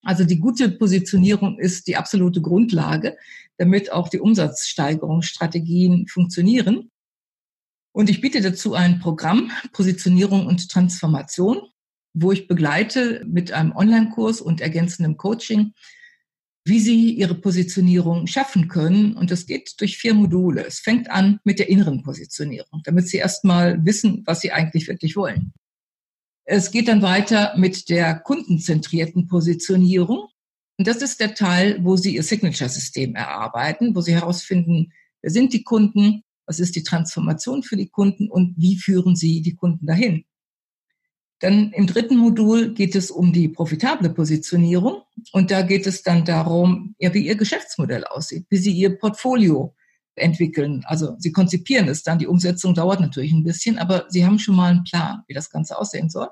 Also 0.02 0.24
die 0.24 0.40
gute 0.40 0.68
Positionierung 0.68 1.58
ist 1.58 1.86
die 1.86 1.96
absolute 1.96 2.40
Grundlage, 2.40 3.16
damit 3.56 3.92
auch 3.92 4.08
die 4.08 4.20
Umsatzsteigerungsstrategien 4.20 6.08
funktionieren. 6.08 6.90
Und 7.92 8.10
ich 8.10 8.20
biete 8.20 8.40
dazu 8.40 8.74
ein 8.74 8.98
Programm 8.98 9.50
Positionierung 9.72 10.46
und 10.46 10.70
Transformation, 10.70 11.60
wo 12.14 12.32
ich 12.32 12.48
begleite 12.48 13.24
mit 13.26 13.52
einem 13.52 13.72
Online-Kurs 13.72 14.40
und 14.40 14.60
ergänzendem 14.60 15.16
Coaching, 15.16 15.72
wie 16.64 16.80
Sie 16.80 17.12
Ihre 17.12 17.34
Positionierung 17.34 18.26
schaffen 18.26 18.68
können. 18.68 19.16
Und 19.16 19.30
das 19.30 19.46
geht 19.46 19.74
durch 19.80 19.98
vier 19.98 20.14
Module. 20.14 20.64
Es 20.64 20.80
fängt 20.80 21.10
an 21.10 21.38
mit 21.44 21.58
der 21.58 21.68
inneren 21.68 22.02
Positionierung, 22.02 22.80
damit 22.84 23.08
Sie 23.08 23.18
erstmal 23.18 23.84
wissen, 23.84 24.22
was 24.26 24.40
Sie 24.40 24.52
eigentlich 24.52 24.88
wirklich 24.88 25.16
wollen. 25.16 25.52
Es 26.54 26.70
geht 26.70 26.88
dann 26.88 27.00
weiter 27.00 27.54
mit 27.56 27.88
der 27.88 28.14
kundenzentrierten 28.14 29.26
Positionierung. 29.26 30.28
Und 30.76 30.86
das 30.86 30.98
ist 30.98 31.18
der 31.18 31.34
Teil, 31.34 31.78
wo 31.82 31.96
Sie 31.96 32.14
Ihr 32.14 32.22
Signature-System 32.22 33.14
erarbeiten, 33.14 33.94
wo 33.94 34.02
Sie 34.02 34.12
herausfinden, 34.12 34.92
wer 35.22 35.30
sind 35.30 35.54
die 35.54 35.62
Kunden, 35.62 36.24
was 36.44 36.60
ist 36.60 36.76
die 36.76 36.82
Transformation 36.82 37.62
für 37.62 37.78
die 37.78 37.88
Kunden 37.88 38.28
und 38.28 38.54
wie 38.58 38.76
führen 38.76 39.16
Sie 39.16 39.40
die 39.40 39.54
Kunden 39.54 39.86
dahin. 39.86 40.26
Dann 41.38 41.72
im 41.72 41.86
dritten 41.86 42.18
Modul 42.18 42.74
geht 42.74 42.96
es 42.96 43.10
um 43.10 43.32
die 43.32 43.48
profitable 43.48 44.10
Positionierung 44.10 45.04
und 45.32 45.50
da 45.50 45.62
geht 45.62 45.86
es 45.86 46.02
dann 46.02 46.26
darum, 46.26 46.94
ja, 46.98 47.14
wie 47.14 47.26
Ihr 47.26 47.36
Geschäftsmodell 47.36 48.04
aussieht, 48.04 48.44
wie 48.50 48.58
Sie 48.58 48.72
Ihr 48.72 48.98
Portfolio 48.98 49.74
entwickeln. 50.16 50.82
Also 50.84 51.14
Sie 51.16 51.32
konzipieren 51.32 51.88
es 51.88 52.02
dann, 52.02 52.18
die 52.18 52.26
Umsetzung 52.26 52.74
dauert 52.74 53.00
natürlich 53.00 53.32
ein 53.32 53.42
bisschen, 53.42 53.78
aber 53.78 54.04
Sie 54.10 54.26
haben 54.26 54.38
schon 54.38 54.56
mal 54.56 54.72
einen 54.72 54.84
Plan, 54.84 55.22
wie 55.28 55.32
das 55.32 55.48
Ganze 55.48 55.78
aussehen 55.78 56.10
soll. 56.10 56.28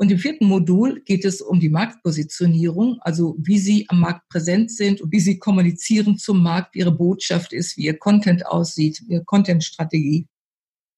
Und 0.00 0.10
im 0.10 0.18
vierten 0.18 0.46
Modul 0.46 1.02
geht 1.02 1.26
es 1.26 1.42
um 1.42 1.60
die 1.60 1.68
Marktpositionierung, 1.68 2.98
also 3.02 3.36
wie 3.38 3.58
Sie 3.58 3.84
am 3.90 4.00
Markt 4.00 4.30
präsent 4.30 4.70
sind 4.70 5.02
und 5.02 5.12
wie 5.12 5.20
Sie 5.20 5.38
kommunizieren 5.38 6.16
zum 6.16 6.42
Markt, 6.42 6.74
wie 6.74 6.78
Ihre 6.78 6.96
Botschaft 6.96 7.52
ist, 7.52 7.76
wie 7.76 7.82
Ihr 7.82 7.98
Content 7.98 8.46
aussieht, 8.46 9.02
Ihre 9.08 9.24
Content-Strategie. 9.24 10.26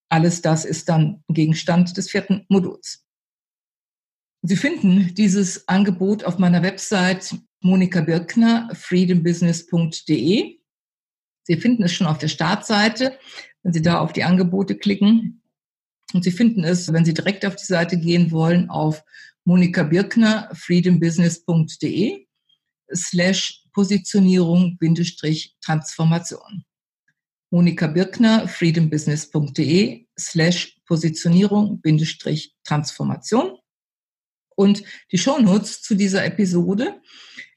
Alles 0.07 0.41
das 0.41 0.63
ist 0.63 0.87
dann 0.87 1.21
Gegenstand 1.27 1.97
des 1.97 2.09
vierten 2.09 2.45
Moduls. 2.47 3.05
Sie 4.41 4.55
finden 4.55 5.13
dieses 5.15 5.67
Angebot 5.67 6.23
auf 6.23 6.39
meiner 6.39 6.63
Website 6.63 7.35
Monika 7.59 7.99
Birkner, 7.99 8.69
freedombusiness.de. 8.73 10.59
Sie 11.43 11.57
finden 11.57 11.83
es 11.83 11.91
schon 11.91 12.07
auf 12.07 12.19
der 12.19 12.29
Startseite, 12.29 13.19
wenn 13.63 13.73
Sie 13.73 13.81
da 13.81 13.99
auf 13.99 14.13
die 14.13 14.23
Angebote 14.23 14.77
klicken. 14.77 15.42
Und 16.13 16.23
Sie 16.23 16.31
finden 16.31 16.63
es, 16.63 16.93
wenn 16.93 17.05
Sie 17.05 17.13
direkt 17.13 17.45
auf 17.45 17.55
die 17.55 17.65
Seite 17.65 17.97
gehen 17.97 18.31
wollen, 18.31 18.69
auf 18.69 19.03
Monika 19.45 19.83
Birkner, 19.83 20.49
freedombusiness.de 20.53 22.27
slash 22.93 23.63
Positionierung 23.73 24.77
Bindestrich 24.77 25.55
Transformation. 25.61 26.63
Monika 27.49 27.87
Birkner, 27.87 28.47
freedombusiness.de 28.47 30.07
slash 30.17 30.79
Positionierung 30.85 31.81
Bindestrich 31.81 32.55
Transformation. 32.63 33.57
Und 34.55 34.83
die 35.11 35.17
Shownotes 35.17 35.81
zu 35.81 35.95
dieser 35.95 36.25
Episode, 36.25 37.01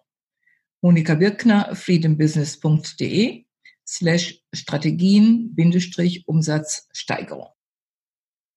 Monika 0.81 1.15
Birkner, 1.15 1.75
freedombusiness.de 1.75 3.45
slash 3.85 4.41
Strategien-Umsatzsteigerung. 4.53 7.49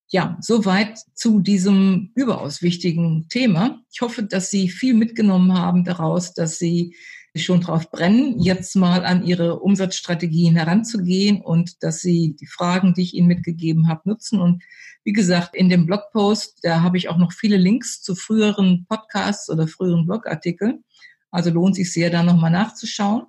Ja, 0.09 0.39
soweit 0.41 1.01
zu 1.15 1.41
diesem 1.41 2.13
überaus 2.15 2.63
wichtigen 2.63 3.29
Thema. 3.29 3.83
Ich 3.93 4.01
hoffe, 4.01 4.23
dass 4.23 4.51
Sie 4.51 4.69
viel 4.69 4.95
mitgenommen 4.95 5.59
haben 5.59 5.83
daraus, 5.85 6.33
dass 6.33 6.59
Sie 6.59 6.95
schon 7.44 7.61
drauf 7.61 7.90
brennen, 7.90 8.40
jetzt 8.40 8.77
mal 8.77 9.05
an 9.05 9.25
Ihre 9.25 9.61
Umsatzstrategien 9.61 10.57
heranzugehen 10.57 11.40
und 11.40 11.83
dass 11.83 12.01
Sie 12.01 12.37
die 12.38 12.46
Fragen, 12.46 12.94
die 12.94 13.03
ich 13.03 13.14
Ihnen 13.14 13.29
mitgegeben 13.29 13.88
habe, 13.88 14.09
nutzen. 14.09 14.40
Und 14.40 14.62
wie 15.05 15.12
gesagt, 15.12 15.55
in 15.55 15.68
dem 15.68 15.87
Blogpost, 15.87 16.61
da 16.62 16.83
habe 16.83 16.96
ich 16.96 17.09
auch 17.09 17.18
noch 17.18 17.33
viele 17.33 17.57
Links 17.57 18.03
zu 18.03 18.14
früheren 18.14 18.87
Podcasts 18.88 19.49
oder 19.51 19.68
früheren 19.68 20.07
Blogartikeln. 20.07 20.85
Also 21.31 21.51
lohnt 21.51 21.77
sich 21.77 21.92
sehr, 21.92 22.11
da 22.11 22.22
nochmal 22.22 22.51
nachzuschauen. 22.51 23.27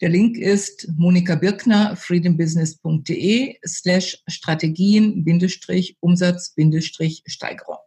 Der 0.00 0.10
Link 0.10 0.36
ist 0.36 0.88
Monika 0.96 1.34
Birkner, 1.34 1.96
freedombusiness.de 1.96 3.56
slash 3.66 4.22
Strategien 4.28 5.24
Bindestrich 5.24 5.96
Umsatz 6.00 6.54
Bindestrich 6.54 7.24
Steigerung. 7.26 7.78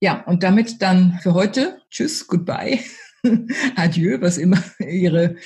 Ja, 0.00 0.24
und 0.24 0.42
damit 0.42 0.80
dann 0.82 1.18
für 1.22 1.34
heute. 1.34 1.82
Tschüss, 1.90 2.26
goodbye, 2.26 2.80
adieu, 3.76 4.20
was 4.20 4.38
immer 4.38 4.62
Ihre 4.78 5.36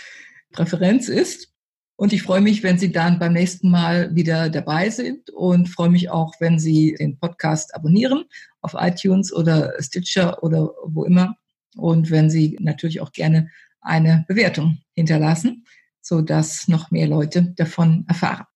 Präferenz 0.53 1.09
ist. 1.09 1.51
Und 1.97 2.13
ich 2.13 2.23
freue 2.23 2.41
mich, 2.41 2.63
wenn 2.63 2.79
Sie 2.79 2.91
dann 2.91 3.19
beim 3.19 3.33
nächsten 3.33 3.71
Mal 3.71 4.15
wieder 4.15 4.51
dabei 4.51 4.91
sind 4.91 5.31
und 5.31 5.69
freue 5.69 5.91
mich 5.91 6.11
auch, 6.11 6.35
wenn 6.41 6.59
Sie 6.59 6.97
den 6.99 7.19
Podcast 7.19 7.75
abonnieren 7.75 8.25
auf 8.63 8.75
iTunes 8.77 9.33
oder 9.33 9.73
Stitcher 9.81 10.43
oder 10.43 10.73
wo 10.85 11.05
immer. 11.05 11.37
Und 11.77 12.11
wenn 12.11 12.31
Sie 12.31 12.57
natürlich 12.61 13.01
auch 13.01 13.13
gerne 13.13 13.51
eine 13.81 14.25
Bewertung 14.27 14.79
hinterlassen, 14.95 15.65
so 16.01 16.21
dass 16.21 16.69
noch 16.69 16.91
mehr 16.91 17.07
Leute 17.07 17.55
davon 17.57 18.05
erfahren. 18.09 18.47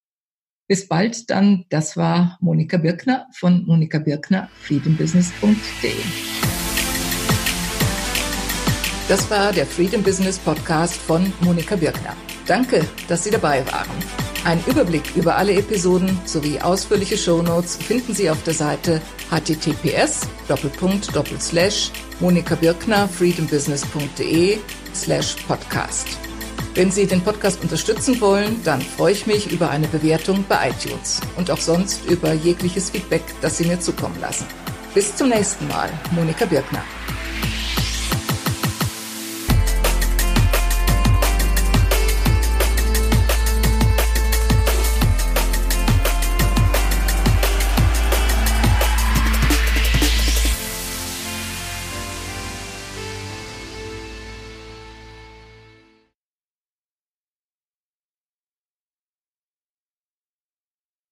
Bis 0.66 0.86
bald 0.86 1.30
dann. 1.30 1.64
Das 1.70 1.96
war 1.96 2.38
Monika 2.40 2.76
Birkner 2.76 3.26
von 3.32 3.64
Monika 3.66 3.98
Birkner, 3.98 4.50
freedombusiness.de. 4.60 6.57
Das 9.08 9.30
war 9.30 9.52
der 9.52 9.64
Freedom 9.64 10.02
Business 10.02 10.38
Podcast 10.38 10.94
von 10.94 11.32
Monika 11.40 11.76
Birkner. 11.76 12.14
Danke, 12.46 12.84
dass 13.08 13.24
Sie 13.24 13.30
dabei 13.30 13.64
waren. 13.66 13.88
Ein 14.44 14.62
Überblick 14.66 15.16
über 15.16 15.36
alle 15.36 15.54
Episoden 15.54 16.20
sowie 16.26 16.60
ausführliche 16.60 17.16
Shownotes 17.16 17.76
finden 17.76 18.14
Sie 18.14 18.28
auf 18.28 18.42
der 18.42 18.52
Seite 18.52 19.00
https 19.30 20.28
monika 22.20 22.54
birkner 22.54 23.08
freedombusiness.de 23.08 24.58
slash 24.94 25.36
podcast. 25.46 26.06
Wenn 26.74 26.90
Sie 26.90 27.06
den 27.06 27.22
Podcast 27.22 27.62
unterstützen 27.62 28.20
wollen, 28.20 28.62
dann 28.62 28.82
freue 28.82 29.12
ich 29.12 29.26
mich 29.26 29.50
über 29.50 29.70
eine 29.70 29.88
Bewertung 29.88 30.44
bei 30.46 30.68
iTunes 30.68 31.22
und 31.36 31.50
auch 31.50 31.60
sonst 31.60 32.04
über 32.04 32.34
jegliches 32.34 32.90
Feedback, 32.90 33.22
das 33.40 33.56
Sie 33.56 33.64
mir 33.64 33.80
zukommen 33.80 34.20
lassen. 34.20 34.46
Bis 34.92 35.16
zum 35.16 35.30
nächsten 35.30 35.66
Mal, 35.68 35.88
Monika 36.12 36.44
Birkner. 36.44 36.84